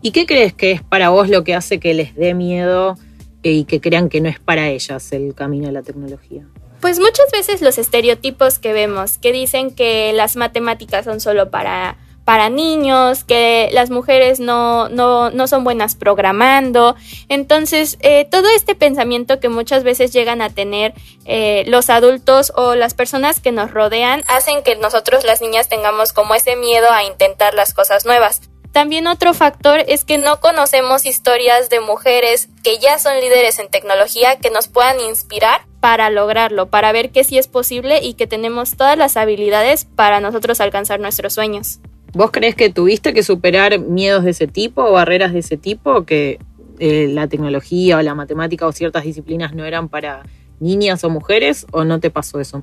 ¿Y 0.02 0.10
qué 0.10 0.26
crees 0.26 0.52
que 0.52 0.72
es 0.72 0.82
para 0.82 1.10
vos 1.10 1.28
lo 1.28 1.44
que 1.44 1.54
hace 1.54 1.78
que 1.78 1.94
les 1.94 2.16
dé 2.16 2.34
miedo 2.34 2.98
y 3.44 3.64
que 3.64 3.80
crean 3.80 4.08
que 4.08 4.20
no 4.20 4.28
es 4.28 4.40
para 4.40 4.68
ellas 4.68 5.12
el 5.12 5.34
camino 5.34 5.66
de 5.66 5.72
la 5.72 5.82
tecnología? 5.82 6.44
Pues 6.80 6.98
muchas 6.98 7.30
veces 7.30 7.62
los 7.62 7.78
estereotipos 7.78 8.58
que 8.58 8.72
vemos, 8.72 9.16
que 9.18 9.32
dicen 9.32 9.70
que 9.70 10.12
las 10.12 10.34
matemáticas 10.34 11.04
son 11.04 11.20
solo 11.20 11.50
para, 11.50 11.98
para 12.30 12.48
niños, 12.48 13.24
que 13.24 13.70
las 13.72 13.90
mujeres 13.90 14.38
no, 14.38 14.88
no, 14.88 15.30
no 15.30 15.48
son 15.48 15.64
buenas 15.64 15.96
programando. 15.96 16.94
Entonces, 17.28 17.98
eh, 18.02 18.24
todo 18.24 18.48
este 18.54 18.76
pensamiento 18.76 19.40
que 19.40 19.48
muchas 19.48 19.82
veces 19.82 20.12
llegan 20.12 20.40
a 20.40 20.48
tener 20.48 20.94
eh, 21.24 21.64
los 21.66 21.90
adultos 21.90 22.52
o 22.54 22.76
las 22.76 22.94
personas 22.94 23.40
que 23.40 23.50
nos 23.50 23.72
rodean 23.72 24.22
hacen 24.28 24.62
que 24.62 24.76
nosotros 24.76 25.24
las 25.24 25.40
niñas 25.40 25.68
tengamos 25.68 26.12
como 26.12 26.36
ese 26.36 26.54
miedo 26.54 26.92
a 26.92 27.02
intentar 27.02 27.54
las 27.54 27.74
cosas 27.74 28.06
nuevas. 28.06 28.42
También 28.70 29.08
otro 29.08 29.34
factor 29.34 29.82
es 29.88 30.04
que 30.04 30.16
no 30.16 30.38
conocemos 30.38 31.06
historias 31.06 31.68
de 31.68 31.80
mujeres 31.80 32.48
que 32.62 32.78
ya 32.78 33.00
son 33.00 33.18
líderes 33.18 33.58
en 33.58 33.68
tecnología 33.70 34.36
que 34.36 34.50
nos 34.50 34.68
puedan 34.68 35.00
inspirar 35.00 35.62
para 35.80 36.10
lograrlo, 36.10 36.70
para 36.70 36.92
ver 36.92 37.10
que 37.10 37.24
sí 37.24 37.38
es 37.38 37.48
posible 37.48 37.98
y 38.00 38.14
que 38.14 38.28
tenemos 38.28 38.76
todas 38.76 38.96
las 38.96 39.16
habilidades 39.16 39.84
para 39.84 40.20
nosotros 40.20 40.60
alcanzar 40.60 41.00
nuestros 41.00 41.32
sueños. 41.32 41.80
¿Vos 42.12 42.30
crees 42.32 42.54
que 42.54 42.70
tuviste 42.70 43.14
que 43.14 43.22
superar 43.22 43.78
miedos 43.78 44.24
de 44.24 44.30
ese 44.30 44.46
tipo 44.46 44.82
o 44.82 44.92
barreras 44.92 45.32
de 45.32 45.40
ese 45.40 45.56
tipo, 45.56 46.04
que 46.04 46.38
eh, 46.78 47.08
la 47.08 47.28
tecnología 47.28 47.98
o 47.98 48.02
la 48.02 48.14
matemática 48.14 48.66
o 48.66 48.72
ciertas 48.72 49.04
disciplinas 49.04 49.54
no 49.54 49.64
eran 49.64 49.88
para 49.88 50.22
niñas 50.58 51.04
o 51.04 51.10
mujeres 51.10 51.66
o 51.72 51.84
no 51.84 52.00
te 52.00 52.10
pasó 52.10 52.40
eso? 52.40 52.62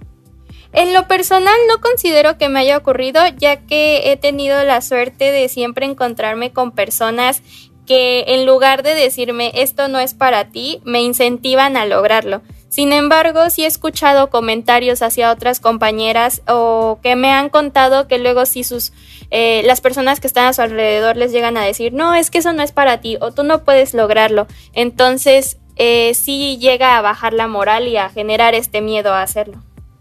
En 0.73 0.93
lo 0.93 1.07
personal 1.07 1.55
no 1.69 1.79
considero 1.79 2.37
que 2.37 2.49
me 2.49 2.59
haya 2.59 2.77
ocurrido, 2.77 3.21
ya 3.37 3.65
que 3.65 4.11
he 4.11 4.17
tenido 4.17 4.63
la 4.63 4.81
suerte 4.81 5.31
de 5.31 5.47
siempre 5.47 5.85
encontrarme 5.85 6.51
con 6.51 6.71
personas 6.71 7.41
que 7.85 8.25
en 8.27 8.45
lugar 8.45 8.83
de 8.83 8.93
decirme 8.93 9.51
esto 9.55 9.87
no 9.87 9.99
es 9.99 10.13
para 10.13 10.49
ti, 10.49 10.81
me 10.83 11.01
incentivan 11.01 11.77
a 11.77 11.85
lograrlo. 11.85 12.41
Sin 12.77 12.93
embargo, 12.93 13.49
sí 13.49 13.63
he 13.63 13.65
escuchado 13.65 14.29
comentarios 14.29 15.01
hacia 15.01 15.31
otras 15.31 15.59
compañeras 15.59 16.43
o 16.47 16.99
que 17.01 17.15
me 17.15 17.31
han 17.31 17.49
contado 17.49 18.07
que 18.07 18.19
luego 18.19 18.45
si 18.45 18.63
sus 18.63 18.93
eh, 19.31 19.63
las 19.65 19.81
personas 19.81 20.19
que 20.19 20.27
están 20.27 20.45
a 20.45 20.53
su 20.53 20.61
alrededor 20.61 21.17
les 21.17 21.31
llegan 21.31 21.57
a 21.57 21.65
decir 21.65 21.91
no 21.91 22.13
es 22.13 22.29
que 22.29 22.37
eso 22.37 22.53
no 22.53 22.61
es 22.61 22.71
para 22.71 23.01
ti 23.01 23.17
o 23.19 23.31
tú 23.31 23.41
no 23.41 23.63
puedes 23.63 23.95
lograrlo. 23.95 24.45
Entonces 24.73 25.57
eh, 25.77 26.13
sí 26.13 26.59
llega 26.59 26.99
a 26.99 27.01
bajar 27.01 27.33
la 27.33 27.47
moral 27.47 27.87
y 27.87 27.97
a 27.97 28.09
generar 28.09 28.53
este 28.53 28.81
miedo 28.81 29.11
a 29.11 29.23
hacerlo. 29.23 29.57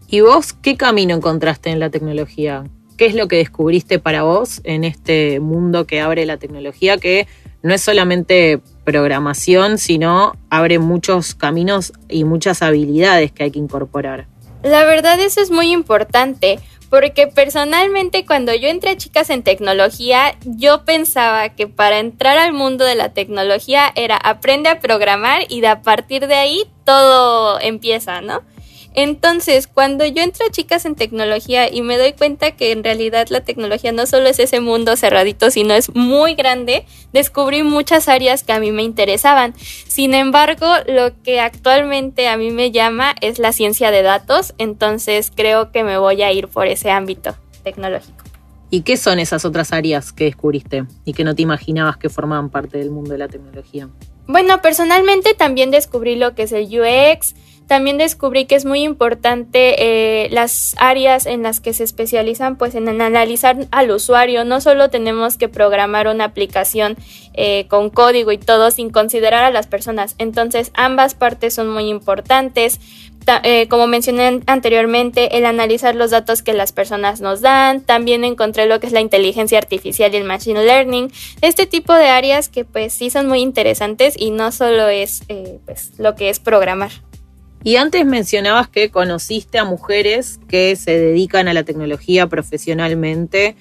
¿Y 0.07 0.21
vos 0.21 0.53
qué 0.53 0.77
camino 0.77 1.15
encontraste 1.15 1.71
en 1.71 1.79
la 1.79 1.89
tecnología? 1.89 2.63
¿Qué 2.95 3.07
es 3.07 3.15
lo 3.15 3.27
que 3.27 3.37
descubriste 3.37 3.97
para 3.97 4.21
vos 4.21 4.61
en 4.65 4.83
este 4.83 5.39
mundo 5.39 5.87
que 5.87 5.99
abre 5.99 6.27
la 6.27 6.37
tecnología 6.37 6.99
que 6.99 7.27
no 7.63 7.73
es 7.73 7.81
solamente 7.81 8.61
programación, 8.87 9.77
sino 9.77 10.37
abre 10.49 10.79
muchos 10.79 11.35
caminos 11.35 11.91
y 12.07 12.23
muchas 12.23 12.61
habilidades 12.61 13.33
que 13.33 13.43
hay 13.43 13.51
que 13.51 13.59
incorporar. 13.59 14.27
La 14.63 14.85
verdad 14.85 15.19
eso 15.19 15.41
es 15.41 15.51
muy 15.51 15.73
importante, 15.73 16.61
porque 16.89 17.27
personalmente 17.27 18.25
cuando 18.25 18.55
yo 18.55 18.69
entré 18.69 18.91
a 18.91 18.95
Chicas 18.95 19.29
en 19.29 19.43
Tecnología, 19.43 20.37
yo 20.45 20.85
pensaba 20.85 21.49
que 21.49 21.67
para 21.67 21.99
entrar 21.99 22.37
al 22.37 22.53
mundo 22.53 22.85
de 22.85 22.95
la 22.95 23.09
tecnología 23.09 23.91
era 23.95 24.15
aprende 24.15 24.69
a 24.69 24.79
programar 24.79 25.41
y 25.49 25.59
de 25.59 25.67
a 25.67 25.81
partir 25.81 26.25
de 26.27 26.35
ahí 26.35 26.63
todo 26.85 27.59
empieza, 27.59 28.21
¿no? 28.21 28.41
Entonces, 28.99 29.67
cuando 29.67 30.07
yo 30.07 30.23
entro 30.23 30.47
a 30.47 30.49
chicas 30.49 30.83
en 30.85 30.95
tecnología 30.95 31.71
y 31.71 31.83
me 31.83 31.99
doy 31.99 32.13
cuenta 32.13 32.55
que 32.55 32.71
en 32.71 32.83
realidad 32.83 33.27
la 33.29 33.41
tecnología 33.41 33.91
no 33.91 34.07
solo 34.07 34.27
es 34.27 34.39
ese 34.39 34.59
mundo 34.59 34.97
cerradito, 34.97 35.51
sino 35.51 35.75
es 35.75 35.93
muy 35.93 36.33
grande, 36.33 36.83
descubrí 37.13 37.61
muchas 37.61 38.07
áreas 38.07 38.43
que 38.43 38.53
a 38.53 38.59
mí 38.59 38.71
me 38.71 38.81
interesaban. 38.81 39.53
Sin 39.55 40.15
embargo, 40.15 40.65
lo 40.87 41.11
que 41.21 41.39
actualmente 41.39 42.27
a 42.27 42.37
mí 42.37 42.49
me 42.49 42.71
llama 42.71 43.13
es 43.21 43.37
la 43.37 43.53
ciencia 43.53 43.91
de 43.91 44.01
datos, 44.01 44.55
entonces 44.57 45.31
creo 45.33 45.71
que 45.71 45.83
me 45.83 45.99
voy 45.99 46.23
a 46.23 46.31
ir 46.31 46.47
por 46.47 46.65
ese 46.65 46.89
ámbito 46.89 47.35
tecnológico. 47.63 48.23
¿Y 48.71 48.81
qué 48.81 48.97
son 48.97 49.19
esas 49.19 49.45
otras 49.45 49.73
áreas 49.73 50.11
que 50.11 50.23
descubriste 50.23 50.85
y 51.05 51.13
que 51.13 51.23
no 51.23 51.35
te 51.35 51.43
imaginabas 51.43 51.97
que 51.97 52.09
formaban 52.09 52.49
parte 52.49 52.79
del 52.79 52.89
mundo 52.89 53.11
de 53.11 53.19
la 53.19 53.27
tecnología? 53.27 53.89
Bueno, 54.25 54.59
personalmente 54.61 55.35
también 55.35 55.69
descubrí 55.69 56.15
lo 56.15 56.33
que 56.35 56.43
es 56.43 56.51
el 56.51 56.65
UX, 56.65 57.35
también 57.67 57.97
descubrí 57.97 58.45
que 58.45 58.55
es 58.55 58.63
muy 58.63 58.81
importante 58.83 59.75
eh, 59.77 60.29
las 60.31 60.73
áreas 60.77 61.25
en 61.25 61.43
las 61.43 61.59
que 61.59 61.73
se 61.73 61.83
especializan 61.83 62.55
pues 62.55 62.75
en 62.75 62.87
analizar 62.87 63.57
al 63.71 63.91
usuario. 63.91 64.45
No 64.45 64.61
solo 64.61 64.89
tenemos 64.89 65.37
que 65.37 65.49
programar 65.49 66.07
una 66.07 66.23
aplicación 66.23 66.95
eh, 67.33 67.65
con 67.67 67.89
código 67.89 68.31
y 68.31 68.37
todo 68.37 68.71
sin 68.71 68.89
considerar 68.89 69.43
a 69.43 69.51
las 69.51 69.67
personas. 69.67 70.15
Entonces 70.17 70.71
ambas 70.75 71.13
partes 71.13 71.53
son 71.53 71.69
muy 71.69 71.89
importantes. 71.89 72.79
Eh, 73.43 73.67
como 73.67 73.87
mencioné 73.87 74.39
anteriormente, 74.45 75.37
el 75.37 75.45
analizar 75.45 75.93
los 75.93 76.11
datos 76.11 76.41
que 76.41 76.53
las 76.53 76.71
personas 76.71 77.19
nos 77.19 77.41
dan. 77.41 77.81
También 77.81 78.23
encontré 78.23 78.65
lo 78.67 78.79
que 78.79 78.87
es 78.87 78.93
la 78.93 79.01
inteligencia 79.01 79.57
artificial 79.57 80.13
y 80.13 80.17
el 80.17 80.23
machine 80.23 80.63
learning. 80.63 81.11
Este 81.41 81.65
tipo 81.65 81.93
de 81.93 82.07
áreas 82.07 82.47
que 82.47 82.63
pues 82.63 82.93
sí 82.93 83.09
son 83.09 83.27
muy 83.27 83.41
interesantes 83.41 84.13
y 84.17 84.31
no 84.31 84.53
solo 84.53 84.87
es 84.87 85.23
pues, 85.65 85.91
lo 85.97 86.15
que 86.15 86.29
es 86.29 86.39
programar. 86.39 86.91
Y 87.63 87.75
antes 87.75 88.05
mencionabas 88.05 88.67
que 88.69 88.91
conociste 88.91 89.57
a 89.57 89.65
mujeres 89.65 90.39
que 90.47 90.75
se 90.75 90.97
dedican 90.97 91.47
a 91.47 91.53
la 91.53 91.63
tecnología 91.63 92.27
profesionalmente 92.27 93.55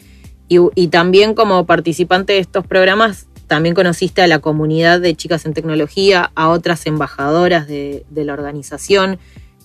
y, 0.48 0.88
también 0.88 1.34
como 1.34 1.66
participante 1.66 2.34
de 2.34 2.38
estos 2.38 2.66
programas, 2.66 3.26
también 3.48 3.74
conociste 3.74 4.22
a 4.22 4.26
la 4.26 4.38
comunidad 4.38 5.00
de 5.00 5.14
chicas 5.14 5.44
en 5.44 5.54
tecnología, 5.54 6.30
a 6.34 6.48
otras 6.48 6.86
embajadoras 6.86 7.66
de, 7.66 8.04
de 8.10 8.24
la 8.24 8.32
organización. 8.32 9.18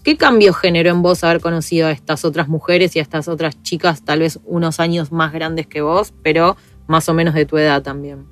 ¿Qué 0.04 0.18
cambio 0.18 0.54
generó 0.54 0.90
en 0.90 1.04
vos 1.04 1.24
haber 1.24 1.42
conocido 1.42 1.88
a 1.88 1.92
estas 1.92 2.26
otras 2.26 2.48
mujeres 2.48 2.96
y 2.96 3.00
a 3.00 3.04
estas 3.04 3.28
otras 3.28 3.62
chicas 3.62 4.04
tal 4.04 4.20
vez 4.20 4.40
unos 4.46 4.80
años 4.80 5.12
más 5.12 5.32
grandes 5.32 5.68
que 5.68 5.82
vos, 5.82 6.14
pero 6.24 6.58
más 6.88 7.08
o 7.10 7.14
menos 7.14 7.36
de 7.36 7.46
tu 7.46 7.58
edad 7.58 7.84
también? 7.84 8.26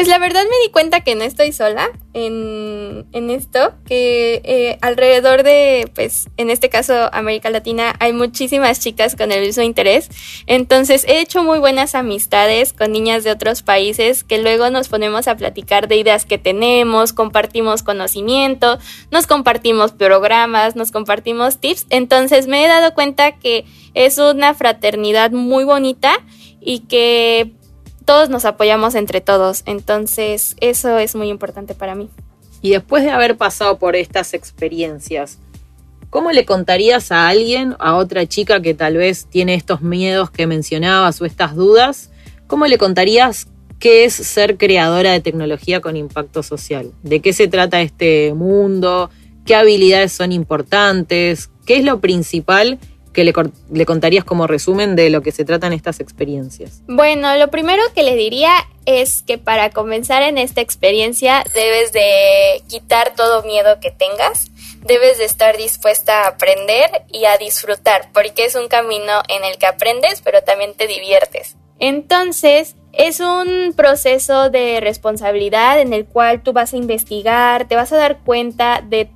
Pues 0.00 0.08
la 0.08 0.18
verdad 0.18 0.44
me 0.44 0.66
di 0.66 0.72
cuenta 0.72 1.02
que 1.02 1.14
no 1.14 1.24
estoy 1.24 1.52
sola 1.52 1.90
en, 2.14 3.04
esto, 3.12 3.74
que 3.84 4.40
eh, 4.44 4.78
alrededor 4.80 5.42
de, 5.42 5.90
pues 5.94 6.30
en 6.38 6.48
este 6.48 6.70
caso 6.70 7.10
América 7.12 7.50
Latina, 7.50 7.94
hay 8.00 8.14
muchísimas 8.14 8.80
chicas 8.80 9.14
con 9.14 9.30
el 9.30 9.44
mismo 9.44 9.62
interés. 9.62 10.08
Entonces 10.46 11.04
he 11.06 11.20
hecho 11.20 11.42
muy 11.42 11.58
buenas 11.58 11.94
amistades 11.94 12.72
con 12.72 12.92
niñas 12.92 13.24
de 13.24 13.30
otros 13.30 13.60
países 13.62 14.24
que 14.24 14.38
luego 14.38 14.70
nos 14.70 14.88
ponemos 14.88 15.28
a 15.28 15.36
platicar 15.36 15.86
de 15.86 15.96
ideas 15.96 16.24
que 16.24 16.38
tenemos, 16.38 17.12
compartimos 17.12 17.82
conocimiento, 17.82 18.78
nos 19.10 19.26
compartimos 19.26 19.92
programas, 19.92 20.76
nos 20.76 20.92
compartimos 20.92 21.58
tips. 21.58 21.84
Entonces 21.90 22.46
me 22.46 22.64
he 22.64 22.68
dado 22.68 22.94
cuenta 22.94 23.32
que 23.32 23.66
es 23.92 24.16
una 24.16 24.54
fraternidad 24.54 25.30
muy 25.30 25.64
bonita 25.64 26.14
y 26.58 26.80
que 26.80 27.59
todos 28.04 28.28
nos 28.28 28.44
apoyamos 28.44 28.94
entre 28.94 29.20
todos. 29.20 29.62
Entonces, 29.66 30.56
eso 30.60 30.98
es 30.98 31.14
muy 31.14 31.28
importante 31.28 31.74
para 31.74 31.94
mí. 31.94 32.08
Y 32.62 32.70
después 32.70 33.02
de 33.04 33.10
haber 33.10 33.36
pasado 33.36 33.78
por 33.78 33.96
estas 33.96 34.34
experiencias, 34.34 35.38
¿cómo 36.10 36.30
le 36.32 36.44
contarías 36.44 37.10
a 37.12 37.28
alguien, 37.28 37.74
a 37.78 37.96
otra 37.96 38.26
chica 38.26 38.60
que 38.60 38.74
tal 38.74 38.96
vez 38.96 39.26
tiene 39.26 39.54
estos 39.54 39.80
miedos 39.80 40.30
que 40.30 40.46
mencionabas 40.46 41.20
o 41.20 41.24
estas 41.24 41.54
dudas? 41.54 42.10
¿Cómo 42.46 42.66
le 42.66 42.78
contarías 42.78 43.48
qué 43.78 44.04
es 44.04 44.14
ser 44.14 44.58
creadora 44.58 45.12
de 45.12 45.20
tecnología 45.20 45.80
con 45.80 45.96
impacto 45.96 46.42
social? 46.42 46.92
¿De 47.02 47.20
qué 47.20 47.32
se 47.32 47.48
trata 47.48 47.80
este 47.80 48.34
mundo? 48.34 49.08
¿Qué 49.46 49.54
habilidades 49.54 50.12
son 50.12 50.32
importantes? 50.32 51.50
¿Qué 51.64 51.78
es 51.78 51.84
lo 51.84 52.00
principal 52.00 52.78
que 53.12 53.24
le, 53.24 53.84
contarías 53.84 54.24
como 54.24 54.46
resumen 54.46 54.96
de 54.96 55.10
lo 55.10 55.22
que 55.22 55.32
se 55.32 55.44
tratan 55.44 55.72
estas 55.72 56.00
experiencias? 56.00 56.82
Bueno, 56.86 57.36
lo 57.36 57.48
primero 57.48 57.82
que 57.94 58.02
le 58.02 58.14
diría 58.14 58.52
es 58.86 59.22
que 59.26 59.38
para 59.38 59.70
comenzar 59.70 60.22
en 60.22 60.38
esta 60.38 60.60
experiencia 60.60 61.44
debes 61.54 61.92
de 61.92 62.62
quitar 62.68 63.14
todo 63.14 63.42
miedo 63.42 63.78
que 63.80 63.90
tengas, 63.90 64.50
debes 64.82 65.18
de 65.18 65.24
estar 65.24 65.56
dispuesta 65.56 66.24
a 66.24 66.28
aprender 66.28 66.90
y 67.12 67.24
a 67.24 67.36
disfrutar, 67.36 68.10
porque 68.12 68.44
es 68.44 68.54
un 68.54 68.68
camino 68.68 69.22
en 69.28 69.44
el 69.44 69.58
que 69.58 69.66
aprendes, 69.66 70.22
pero 70.22 70.42
también 70.42 70.74
te 70.74 70.86
diviertes. 70.86 71.56
Entonces, 71.78 72.76
es 72.92 73.20
un 73.20 73.72
proceso 73.74 74.50
de 74.50 74.80
responsabilidad 74.80 75.80
en 75.80 75.92
el 75.92 76.04
cual 76.06 76.42
tú 76.42 76.52
vas 76.52 76.74
a 76.74 76.76
investigar, 76.76 77.66
te 77.66 77.76
vas 77.76 77.92
a 77.92 77.96
dar 77.96 78.18
cuenta 78.18 78.82
de 78.86 79.08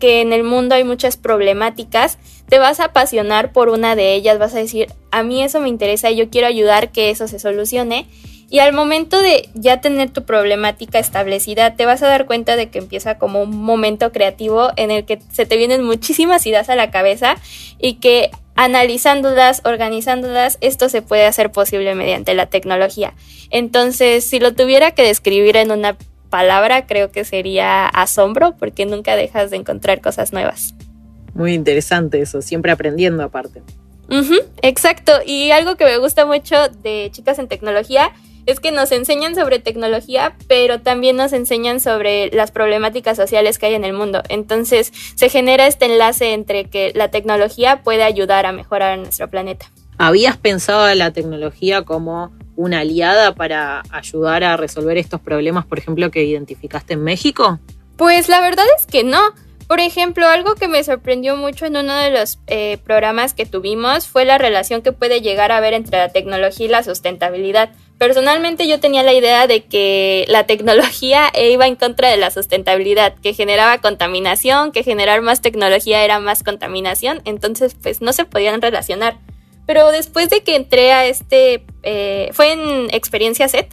que 0.00 0.20
en 0.20 0.32
el 0.32 0.42
mundo 0.42 0.74
hay 0.74 0.84
muchas 0.84 1.16
problemáticas, 1.16 2.18
te 2.48 2.58
vas 2.58 2.80
a 2.80 2.86
apasionar 2.86 3.52
por 3.52 3.68
una 3.68 3.96
de 3.96 4.14
ellas, 4.14 4.38
vas 4.38 4.54
a 4.54 4.58
decir, 4.58 4.88
a 5.10 5.22
mí 5.22 5.42
eso 5.42 5.60
me 5.60 5.68
interesa 5.68 6.10
y 6.10 6.16
yo 6.16 6.30
quiero 6.30 6.46
ayudar 6.46 6.90
que 6.90 7.10
eso 7.10 7.28
se 7.28 7.38
solucione. 7.38 8.06
Y 8.50 8.60
al 8.60 8.72
momento 8.72 9.20
de 9.20 9.50
ya 9.52 9.82
tener 9.82 10.08
tu 10.08 10.24
problemática 10.24 10.98
establecida, 10.98 11.74
te 11.74 11.84
vas 11.84 12.02
a 12.02 12.08
dar 12.08 12.24
cuenta 12.24 12.56
de 12.56 12.70
que 12.70 12.78
empieza 12.78 13.18
como 13.18 13.42
un 13.42 13.54
momento 13.62 14.10
creativo 14.10 14.70
en 14.76 14.90
el 14.90 15.04
que 15.04 15.18
se 15.30 15.44
te 15.44 15.58
vienen 15.58 15.84
muchísimas 15.84 16.46
ideas 16.46 16.70
a 16.70 16.76
la 16.76 16.90
cabeza 16.90 17.36
y 17.78 17.94
que 17.94 18.30
analizándolas, 18.54 19.60
organizándolas, 19.64 20.56
esto 20.62 20.88
se 20.88 21.02
puede 21.02 21.26
hacer 21.26 21.52
posible 21.52 21.94
mediante 21.94 22.34
la 22.34 22.46
tecnología. 22.46 23.12
Entonces, 23.50 24.24
si 24.24 24.40
lo 24.40 24.54
tuviera 24.54 24.92
que 24.92 25.02
describir 25.02 25.58
en 25.58 25.70
una 25.70 25.98
palabra 26.30 26.86
creo 26.86 27.10
que 27.10 27.24
sería 27.24 27.86
asombro 27.86 28.54
porque 28.58 28.86
nunca 28.86 29.16
dejas 29.16 29.50
de 29.50 29.56
encontrar 29.58 30.00
cosas 30.00 30.32
nuevas. 30.32 30.74
Muy 31.38 31.54
interesante 31.54 32.20
eso, 32.20 32.42
siempre 32.42 32.72
aprendiendo 32.72 33.22
aparte. 33.22 33.62
exacto, 34.60 35.12
y 35.24 35.52
algo 35.52 35.76
que 35.76 35.84
me 35.84 35.96
gusta 35.98 36.26
mucho 36.26 36.68
de 36.82 37.08
Chicas 37.12 37.38
en 37.38 37.46
Tecnología 37.46 38.12
es 38.46 38.60
que 38.60 38.72
nos 38.72 38.90
enseñan 38.92 39.34
sobre 39.34 39.58
tecnología, 39.60 40.34
pero 40.48 40.80
también 40.80 41.16
nos 41.16 41.32
enseñan 41.32 41.80
sobre 41.80 42.30
las 42.32 42.50
problemáticas 42.50 43.16
sociales 43.16 43.58
que 43.58 43.66
hay 43.66 43.74
en 43.74 43.84
el 43.84 43.92
mundo. 43.92 44.22
Entonces 44.30 44.90
se 45.14 45.28
genera 45.28 45.66
este 45.66 45.84
enlace 45.84 46.32
entre 46.32 46.64
que 46.64 46.90
la 46.94 47.10
tecnología 47.10 47.82
puede 47.84 48.02
ayudar 48.02 48.46
a 48.46 48.52
mejorar 48.52 48.98
nuestro 48.98 49.28
planeta. 49.30 49.70
¿Habías 49.98 50.38
pensado 50.38 50.84
a 50.84 50.94
la 50.94 51.12
tecnología 51.12 51.82
como 51.82 52.32
una 52.56 52.80
aliada 52.80 53.34
para 53.34 53.82
ayudar 53.90 54.42
a 54.42 54.56
resolver 54.56 54.96
estos 54.96 55.20
problemas, 55.20 55.66
por 55.66 55.78
ejemplo, 55.78 56.10
que 56.10 56.24
identificaste 56.24 56.94
en 56.94 57.04
México? 57.04 57.60
Pues 57.96 58.28
la 58.28 58.40
verdad 58.40 58.64
es 58.78 58.86
que 58.86 59.04
no. 59.04 59.20
Por 59.68 59.80
ejemplo, 59.80 60.26
algo 60.26 60.54
que 60.54 60.66
me 60.66 60.82
sorprendió 60.82 61.36
mucho 61.36 61.66
en 61.66 61.76
uno 61.76 61.94
de 61.94 62.10
los 62.10 62.38
eh, 62.46 62.78
programas 62.84 63.34
que 63.34 63.44
tuvimos 63.44 64.06
fue 64.06 64.24
la 64.24 64.38
relación 64.38 64.80
que 64.80 64.92
puede 64.92 65.20
llegar 65.20 65.52
a 65.52 65.58
haber 65.58 65.74
entre 65.74 65.98
la 65.98 66.08
tecnología 66.08 66.64
y 66.64 66.70
la 66.70 66.82
sustentabilidad. 66.82 67.68
Personalmente 67.98 68.66
yo 68.66 68.80
tenía 68.80 69.02
la 69.02 69.12
idea 69.12 69.46
de 69.46 69.64
que 69.64 70.24
la 70.28 70.46
tecnología 70.46 71.30
iba 71.38 71.66
en 71.66 71.76
contra 71.76 72.08
de 72.08 72.16
la 72.16 72.30
sustentabilidad, 72.30 73.14
que 73.22 73.34
generaba 73.34 73.76
contaminación, 73.82 74.72
que 74.72 74.84
generar 74.84 75.20
más 75.20 75.42
tecnología 75.42 76.02
era 76.02 76.18
más 76.18 76.42
contaminación, 76.42 77.20
entonces 77.26 77.74
pues 77.74 78.00
no 78.00 78.14
se 78.14 78.24
podían 78.24 78.62
relacionar. 78.62 79.18
Pero 79.66 79.92
después 79.92 80.30
de 80.30 80.40
que 80.40 80.56
entré 80.56 80.92
a 80.92 81.04
este, 81.04 81.66
eh, 81.82 82.30
fue 82.32 82.52
en 82.52 82.88
experiencia 82.94 83.48
set, 83.48 83.68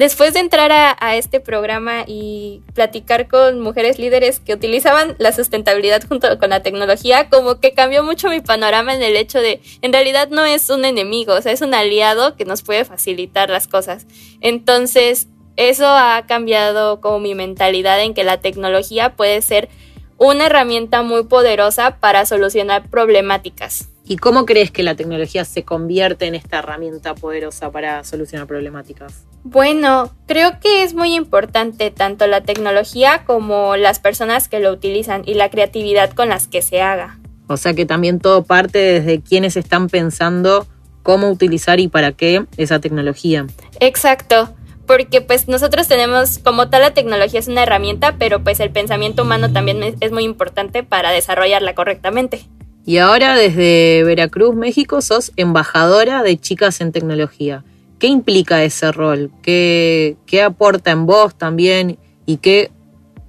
después 0.00 0.32
de 0.32 0.40
entrar 0.40 0.72
a, 0.72 1.16
este 1.16 1.40
programa 1.40 2.04
y 2.06 2.62
platicar 2.72 3.28
con 3.28 3.60
mujeres 3.60 3.98
líderes 3.98 4.40
que 4.40 4.54
utilizaban 4.54 5.14
la 5.18 5.30
sustentabilidad 5.30 6.02
junto 6.08 6.38
con 6.38 6.48
la 6.48 6.62
tecnología, 6.62 7.28
como 7.28 7.60
que 7.60 7.74
cambió 7.74 8.02
mucho 8.02 8.30
mi 8.30 8.40
panorama 8.40 8.94
en 8.94 9.02
el 9.02 9.14
hecho 9.14 9.40
de, 9.40 9.60
en 9.82 9.92
realidad 9.92 10.30
no 10.30 10.46
es 10.46 10.70
un 10.70 10.86
enemigo, 10.86 11.34
o 11.34 11.42
sea, 11.42 11.52
es 11.52 11.60
un 11.60 11.74
aliado 11.74 12.34
que 12.34 12.46
nos 12.46 12.62
puede 12.62 12.86
facilitar 12.86 13.50
las 13.50 13.68
cosas. 13.68 14.06
Entonces, 14.40 15.28
eso 15.56 15.86
ha 15.86 16.24
cambiado 16.26 17.02
como 17.02 17.18
mi 17.18 17.34
mentalidad 17.34 18.00
en 18.00 18.14
que 18.14 18.24
la 18.24 18.40
tecnología 18.40 19.16
puede 19.16 19.42
ser 19.42 19.68
una 20.16 20.46
herramienta 20.46 21.02
muy 21.02 21.24
poderosa 21.24 21.98
para 22.00 22.24
solucionar 22.24 22.88
problemáticas. 22.88 23.90
¿Y 24.06 24.16
cómo 24.16 24.46
crees 24.46 24.70
que 24.70 24.82
la 24.82 24.94
tecnología 24.94 25.44
se 25.44 25.64
convierte 25.64 26.24
en 26.24 26.34
esta 26.34 26.60
herramienta 26.60 27.14
poderosa 27.14 27.70
para 27.70 28.02
solucionar 28.02 28.46
problemáticas? 28.46 29.26
Bueno, 29.42 30.10
creo 30.26 30.60
que 30.60 30.82
es 30.82 30.94
muy 30.94 31.14
importante 31.14 31.90
tanto 31.90 32.26
la 32.26 32.42
tecnología 32.42 33.24
como 33.24 33.76
las 33.76 33.98
personas 33.98 34.48
que 34.48 34.60
lo 34.60 34.70
utilizan 34.70 35.22
y 35.24 35.34
la 35.34 35.48
creatividad 35.48 36.10
con 36.10 36.28
las 36.28 36.46
que 36.46 36.62
se 36.62 36.82
haga. 36.82 37.18
O 37.46 37.56
sea 37.56 37.74
que 37.74 37.86
también 37.86 38.20
todo 38.20 38.44
parte 38.44 38.78
desde 38.78 39.22
quienes 39.22 39.56
están 39.56 39.88
pensando 39.88 40.66
cómo 41.02 41.30
utilizar 41.30 41.80
y 41.80 41.88
para 41.88 42.12
qué 42.12 42.44
esa 42.58 42.78
tecnología. 42.78 43.46
Exacto, 43.80 44.54
porque 44.86 45.20
pues 45.20 45.48
nosotros 45.48 45.88
tenemos 45.88 46.38
como 46.38 46.68
tal 46.68 46.82
la 46.82 46.94
tecnología 46.94 47.40
es 47.40 47.48
una 47.48 47.62
herramienta, 47.62 48.16
pero 48.18 48.44
pues 48.44 48.60
el 48.60 48.70
pensamiento 48.70 49.22
humano 49.22 49.52
también 49.52 49.96
es 50.00 50.12
muy 50.12 50.24
importante 50.24 50.82
para 50.82 51.10
desarrollarla 51.10 51.74
correctamente. 51.74 52.42
Y 52.84 52.98
ahora 52.98 53.36
desde 53.36 54.02
Veracruz, 54.04 54.54
México, 54.54 55.00
sos 55.00 55.32
embajadora 55.36 56.22
de 56.22 56.38
Chicas 56.38 56.80
en 56.80 56.92
Tecnología. 56.92 57.62
¿Qué 58.00 58.08
implica 58.08 58.64
ese 58.64 58.90
rol? 58.90 59.30
¿Qué, 59.42 60.16
qué 60.26 60.42
aporta 60.42 60.90
en 60.90 61.06
vos 61.06 61.36
también? 61.36 61.98
¿Y 62.26 62.38
qué 62.38 62.72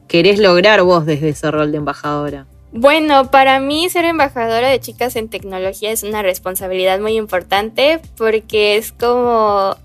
querés 0.07 0.39
lograr 0.39 0.81
vos 0.81 1.05
desde 1.05 1.29
ese 1.29 1.51
rol 1.51 1.71
de 1.71 1.77
embajadora? 1.77 2.47
Bueno, 2.73 3.29
para 3.29 3.59
mí 3.59 3.89
ser 3.89 4.05
embajadora 4.05 4.69
de 4.69 4.79
chicas 4.79 5.17
en 5.17 5.27
tecnología 5.29 5.91
es 5.91 6.03
una 6.03 6.21
responsabilidad 6.21 6.99
muy 7.01 7.17
importante 7.17 7.99
porque 8.15 8.77
es 8.77 8.93
como 8.93 9.75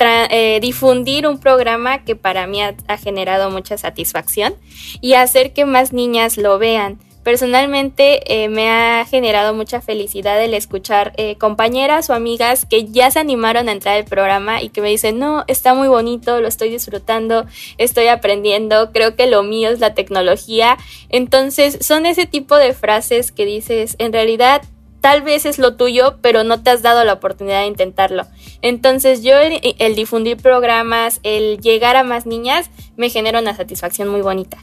eh, 0.00 0.58
difundir 0.60 1.28
un 1.28 1.38
programa 1.38 2.02
que 2.02 2.16
para 2.16 2.48
mí 2.48 2.60
ha, 2.60 2.96
generado 2.98 3.50
mucha 3.50 3.78
satisfacción 3.78 4.54
y 5.00 5.14
hacer 5.14 5.52
que 5.52 5.64
más 5.64 5.92
niñas 5.92 6.36
lo 6.36 6.58
vean. 6.58 6.98
Personalmente 7.22 8.20
eh, 8.26 8.48
me 8.48 8.68
ha 8.68 9.04
generado 9.04 9.54
mucha 9.54 9.80
felicidad 9.80 10.42
el 10.42 10.54
escuchar 10.54 11.12
eh, 11.16 11.36
compañeras 11.36 12.10
o 12.10 12.14
amigas 12.14 12.66
que 12.66 12.86
ya 12.86 13.12
se 13.12 13.20
animaron 13.20 13.68
a 13.68 13.72
entrar 13.72 13.96
al 13.96 14.04
programa 14.04 14.60
y 14.60 14.70
que 14.70 14.80
me 14.80 14.88
dicen, 14.88 15.20
no, 15.20 15.44
está 15.46 15.72
muy 15.72 15.86
bonito, 15.86 16.40
lo 16.40 16.48
estoy 16.48 16.70
disfrutando, 16.70 17.46
estoy 17.78 18.08
aprendiendo, 18.08 18.90
creo 18.90 19.14
que 19.14 19.28
lo 19.28 19.44
mío 19.44 19.70
es 19.70 19.78
la 19.78 19.94
tecnología. 19.94 20.78
Entonces 21.10 21.78
son 21.80 22.06
ese 22.06 22.26
tipo 22.26 22.56
de 22.56 22.72
frases 22.72 23.30
que 23.30 23.46
dices, 23.46 23.94
en 23.98 24.12
realidad 24.12 24.62
tal 25.00 25.22
vez 25.22 25.46
es 25.46 25.58
lo 25.60 25.76
tuyo, 25.76 26.16
pero 26.22 26.42
no 26.42 26.64
te 26.64 26.70
has 26.70 26.82
dado 26.82 27.04
la 27.04 27.12
oportunidad 27.12 27.60
de 27.60 27.66
intentarlo. 27.66 28.26
Entonces 28.62 29.22
yo 29.22 29.38
el, 29.38 29.60
el 29.78 29.94
difundir 29.94 30.38
programas, 30.38 31.20
el 31.22 31.60
llegar 31.60 31.94
a 31.94 32.02
más 32.02 32.26
niñas, 32.26 32.68
me 32.96 33.10
genera 33.10 33.38
una 33.38 33.54
satisfacción 33.54 34.08
muy 34.08 34.22
bonita 34.22 34.58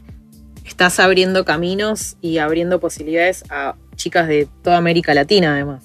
estás 0.70 0.98
abriendo 1.00 1.44
caminos 1.44 2.16
y 2.20 2.38
abriendo 2.38 2.80
posibilidades 2.80 3.44
a 3.50 3.74
chicas 3.96 4.28
de 4.28 4.48
toda 4.62 4.78
América 4.78 5.12
Latina 5.12 5.52
además. 5.52 5.84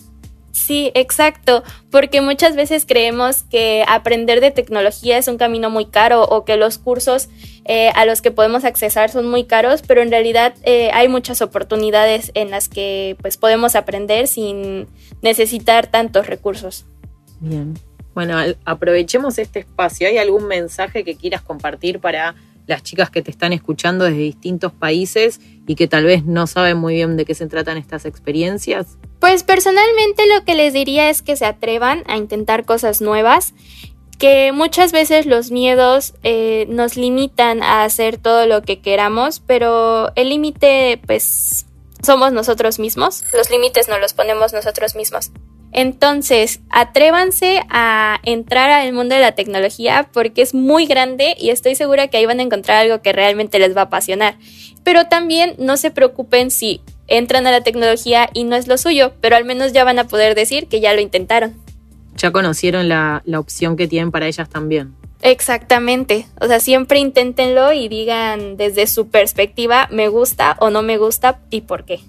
Sí, 0.52 0.90
exacto, 0.96 1.64
porque 1.92 2.22
muchas 2.22 2.56
veces 2.56 2.86
creemos 2.88 3.44
que 3.44 3.84
aprender 3.90 4.40
de 4.40 4.52
tecnología 4.52 5.18
es 5.18 5.28
un 5.28 5.38
camino 5.38 5.70
muy 5.70 5.86
caro 5.86 6.24
o 6.24 6.46
que 6.46 6.56
los 6.56 6.78
cursos 6.78 7.28
eh, 7.66 7.90
a 7.94 8.06
los 8.06 8.22
que 8.22 8.32
podemos 8.32 8.64
accesar 8.64 9.10
son 9.10 9.28
muy 9.28 9.44
caros, 9.44 9.82
pero 9.86 10.02
en 10.02 10.12
realidad 10.12 10.54
eh, 10.64 10.92
hay 10.94 11.10
muchas 11.10 11.42
oportunidades 11.42 12.32
en 12.36 12.52
las 12.52 12.70
que 12.70 13.18
pues 13.22 13.36
podemos 13.36 13.76
aprender 13.76 14.28
sin 14.28 14.88
necesitar 15.22 15.88
tantos 15.88 16.28
recursos. 16.28 16.86
Bien, 17.42 17.74
bueno, 18.14 18.38
aprovechemos 18.64 19.38
este 19.40 19.60
espacio. 19.60 20.08
¿Hay 20.08 20.20
algún 20.20 20.48
mensaje 20.48 21.04
que 21.04 21.18
quieras 21.18 21.42
compartir 21.42 22.00
para 22.00 22.34
las 22.68 22.84
chicas 22.84 23.10
que 23.10 23.22
te 23.22 23.32
están 23.32 23.54
escuchando 23.54 24.06
desde 24.06 24.20
distintos 24.20 24.74
países 24.74 25.40
y 25.68 25.76
que 25.76 25.88
tal 25.88 26.06
vez 26.06 26.26
no 26.26 26.48
saben 26.48 26.78
muy 26.78 26.96
bien 26.96 27.18
de 27.18 27.26
qué 27.26 27.36
se 27.36 27.48
tratan 27.48 27.78
estas 27.78 28.06
experiencias? 28.06 28.98
Pues 29.20 29.44
personalmente 29.44 30.24
lo 30.28 30.44
que 30.46 30.56
les 30.56 30.74
diría 30.74 31.10
es 31.10 31.22
que 31.22 31.36
se 31.36 31.46
atrevan 31.46 32.04
a 32.08 32.18
intentar 32.18 32.66
cosas 32.66 33.02
nuevas, 33.02 33.54
que 34.18 34.52
muchas 34.52 34.92
veces 34.92 35.26
los 35.26 35.52
miedos 35.52 36.14
eh, 36.24 36.66
nos 36.70 36.96
limitan 36.96 37.64
a 37.64 37.84
hacer 37.84 38.18
todo 38.18 38.46
lo 38.46 38.62
que 38.62 38.80
queramos, 38.80 39.42
pero 39.46 40.12
el 40.16 40.30
límite 40.30 41.02
pues 41.06 41.66
somos 42.02 42.32
nosotros 42.32 42.80
mismos, 42.80 43.24
los 43.34 43.50
límites 43.50 43.90
nos 43.90 44.00
los 44.00 44.14
ponemos 44.14 44.54
nosotros 44.54 44.96
mismos. 44.96 45.32
Entonces, 45.78 46.62
atrévanse 46.70 47.60
a 47.68 48.22
entrar 48.24 48.70
al 48.70 48.94
mundo 48.94 49.14
de 49.14 49.20
la 49.20 49.34
tecnología 49.34 50.10
porque 50.14 50.42
es 50.42 50.54
muy 50.54 50.86
grande 50.86 51.36
y 51.38 51.50
estoy 51.50 51.76
segura 51.76 52.08
que 52.08 52.16
ahí 52.16 52.26
van 52.26 52.40
a 52.40 52.44
encontrar 52.44 52.78
algo 52.78 53.02
que 53.02 53.12
realmente 53.12 53.60
les 53.60 53.76
va 53.76 53.82
a 53.82 53.84
apasionar. 53.84 54.38
Pero 54.86 55.08
también 55.08 55.54
no 55.58 55.76
se 55.76 55.92
preocupen 55.92 56.50
si 56.50 56.80
entran 57.08 57.46
a 57.46 57.52
la 57.52 57.60
tecnología 57.60 58.30
y 58.34 58.46
no 58.46 58.56
es 58.56 58.70
lo 58.70 58.78
suyo, 58.78 59.16
pero 59.20 59.36
al 59.36 59.44
menos 59.44 59.74
ya 59.74 59.84
van 59.84 60.00
a 60.00 60.08
poder 60.08 60.34
decir 60.34 60.68
que 60.68 60.80
ya 60.80 60.94
lo 60.94 61.02
intentaron. 61.02 61.56
Ya 62.16 62.32
conocieron 62.32 62.88
la, 62.88 63.22
opción 63.36 63.76
que 63.76 63.90
tienen 63.90 64.12
para 64.12 64.28
ellas 64.28 64.48
también. 64.48 64.96
Exactamente, 65.24 66.26
o 66.40 66.48
sea, 66.48 66.62
siempre 66.62 67.00
inténtenlo 67.00 67.74
y 67.74 67.90
digan 67.90 68.56
desde 68.56 68.88
su 68.88 69.10
perspectiva, 69.10 69.90
me 69.92 70.08
gusta 70.08 70.56
o 70.62 70.70
no 70.70 70.84
me 70.84 70.98
gusta 70.98 71.42
y 71.50 71.62
por 71.62 71.84
qué. 71.84 72.00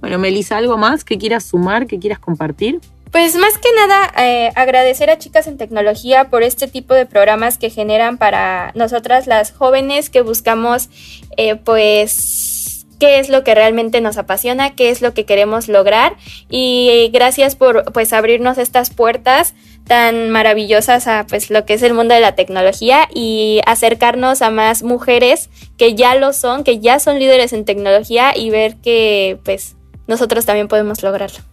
Bueno, 0.00 0.18
Melissa, 0.18 0.56
¿algo 0.56 0.76
más 0.76 1.04
que 1.04 1.18
quieras 1.18 1.44
sumar, 1.44 1.86
que 1.86 2.00
quieras 2.00 2.18
compartir? 2.18 2.80
Pues 3.12 3.36
más 3.36 3.58
que 3.58 3.68
nada 3.76 4.10
eh, 4.16 4.52
agradecer 4.54 5.10
a 5.10 5.18
Chicas 5.18 5.46
en 5.46 5.58
Tecnología 5.58 6.30
por 6.30 6.42
este 6.42 6.66
tipo 6.66 6.94
de 6.94 7.04
programas 7.04 7.58
que 7.58 7.68
generan 7.68 8.16
para 8.16 8.72
nosotras 8.74 9.26
las 9.26 9.52
jóvenes 9.52 10.08
que 10.08 10.22
buscamos 10.22 10.88
eh, 11.36 11.56
pues 11.56 12.86
qué 12.98 13.18
es 13.18 13.28
lo 13.28 13.44
que 13.44 13.54
realmente 13.54 14.00
nos 14.00 14.16
apasiona, 14.16 14.74
qué 14.74 14.88
es 14.88 15.02
lo 15.02 15.12
que 15.12 15.26
queremos 15.26 15.68
lograr 15.68 16.16
y 16.48 17.10
gracias 17.12 17.54
por 17.54 17.92
pues 17.92 18.14
abrirnos 18.14 18.56
estas 18.56 18.88
puertas 18.88 19.52
tan 19.86 20.30
maravillosas 20.30 21.06
a 21.06 21.26
pues 21.28 21.50
lo 21.50 21.66
que 21.66 21.74
es 21.74 21.82
el 21.82 21.92
mundo 21.92 22.14
de 22.14 22.20
la 22.20 22.34
tecnología 22.34 23.08
y 23.14 23.60
acercarnos 23.66 24.40
a 24.40 24.50
más 24.50 24.82
mujeres 24.82 25.50
que 25.76 25.94
ya 25.94 26.14
lo 26.14 26.32
son, 26.32 26.64
que 26.64 26.78
ya 26.78 26.98
son 26.98 27.18
líderes 27.18 27.52
en 27.52 27.66
tecnología 27.66 28.34
y 28.34 28.48
ver 28.48 28.76
que 28.76 29.38
pues 29.44 29.76
nosotros 30.06 30.46
también 30.46 30.68
podemos 30.68 31.02
lograrlo. 31.02 31.51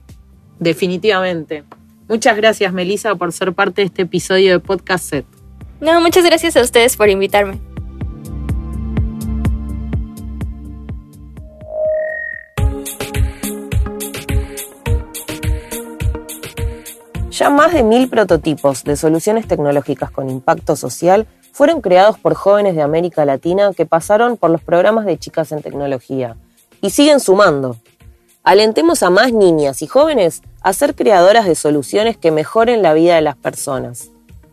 Definitivamente. 0.60 1.64
Muchas 2.08 2.36
gracias, 2.36 2.74
Melissa, 2.74 3.16
por 3.16 3.32
ser 3.32 3.54
parte 3.54 3.82
de 3.82 3.86
este 3.88 4.02
episodio 4.02 4.52
de 4.52 4.60
Podcast 4.60 5.10
Set. 5.10 5.26
No, 5.80 6.02
muchas 6.02 6.26
gracias 6.26 6.58
a 6.58 6.62
ustedes 6.62 6.98
por 6.98 7.10
invitarme. 7.10 7.60
Ya 17.40 17.50
más 17.50 17.72
de 17.72 17.84
mil 17.84 18.10
prototipos 18.10 18.84
de 18.84 18.98
soluciones 18.98 19.48
tecnológicas 19.48 20.12
con 20.12 20.30
impacto 20.30 20.76
social 20.76 21.26
fueron 21.54 21.80
creados 21.80 22.20
por 22.20 22.34
jóvenes 22.34 22.76
de 22.76 22.82
América 22.82 23.24
Latina 23.24 23.72
que 23.74 23.86
pasaron 23.86 24.36
por 24.36 24.50
los 24.50 24.62
programas 24.62 25.06
de 25.06 25.18
Chicas 25.18 25.54
en 25.54 25.62
Tecnología 25.62 26.36
y 26.82 26.90
siguen 26.90 27.22
sumando. 27.22 27.78
Alentemos 28.44 29.04
a 29.04 29.10
más 29.10 29.34
niñas 29.34 29.82
y 29.82 29.88
jóvenes 29.88 30.42
a 30.62 30.72
ser 30.74 30.96
creadoras 30.96 31.46
de 31.46 31.56
soluciones 31.56 32.16
que 32.18 32.32
mejoren 32.32 32.82
la 32.82 32.94
vida 32.94 33.16
de 33.16 33.22
las 33.22 33.36
personas. 33.36 34.12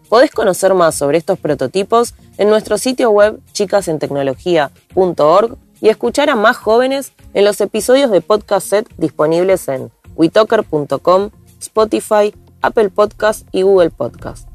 Podés 0.08 0.32
conocer 0.32 0.74
más 0.74 0.94
sobre 0.94 1.18
estos 1.18 1.38
prototipos 1.38 2.14
en 2.36 2.48
nuestro 2.48 2.78
sitio 2.78 3.10
web 3.10 3.40
chicasentecnología.org 3.52 5.56
y 5.80 5.88
escuchar 5.88 6.30
a 6.30 6.36
más 6.36 6.56
jóvenes 6.56 7.12
en 7.32 7.44
los 7.44 7.60
episodios 7.60 8.10
de 8.10 8.20
Podcast 8.20 8.68
Set 8.68 8.88
disponibles 8.96 9.68
en 9.68 9.92
WeTalker.com, 10.16 11.30
Spotify, 11.60 12.34
Apple 12.62 12.90
Podcast 12.90 13.46
y 13.52 13.62
Google 13.62 13.90
Podcast. 13.90 14.48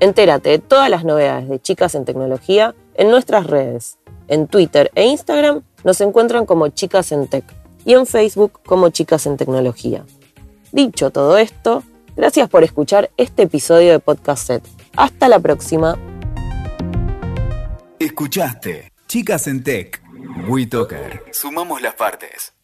Entérate 0.00 0.50
de 0.50 0.58
todas 0.58 0.90
las 0.90 1.04
novedades 1.04 1.48
de 1.48 1.60
Chicas 1.60 1.94
en 1.94 2.04
Tecnología 2.04 2.74
en 2.94 3.10
nuestras 3.10 3.46
redes. 3.46 3.98
En 4.26 4.48
Twitter 4.48 4.90
e 4.94 5.04
Instagram 5.06 5.62
nos 5.84 6.00
encuentran 6.00 6.46
como 6.46 6.68
Chicas 6.68 7.12
en 7.12 7.28
Tech 7.28 7.44
y 7.84 7.94
en 7.94 8.06
Facebook 8.06 8.60
como 8.64 8.90
Chicas 8.90 9.26
en 9.26 9.36
Tecnología. 9.36 10.04
Dicho 10.72 11.10
todo 11.10 11.36
esto, 11.38 11.82
gracias 12.16 12.48
por 12.48 12.64
escuchar 12.64 13.10
este 13.16 13.42
episodio 13.42 13.92
de 13.92 13.98
Podcast 14.00 14.46
Set. 14.46 14.62
Hasta 14.96 15.28
la 15.28 15.38
próxima. 15.38 15.98
Escuchaste 17.98 18.92
Chicas 19.06 19.46
en 19.46 19.62
Tech. 19.62 20.02
WeToker. 20.48 21.24
Sumamos 21.30 21.80
las 21.80 21.94
partes. 21.94 22.54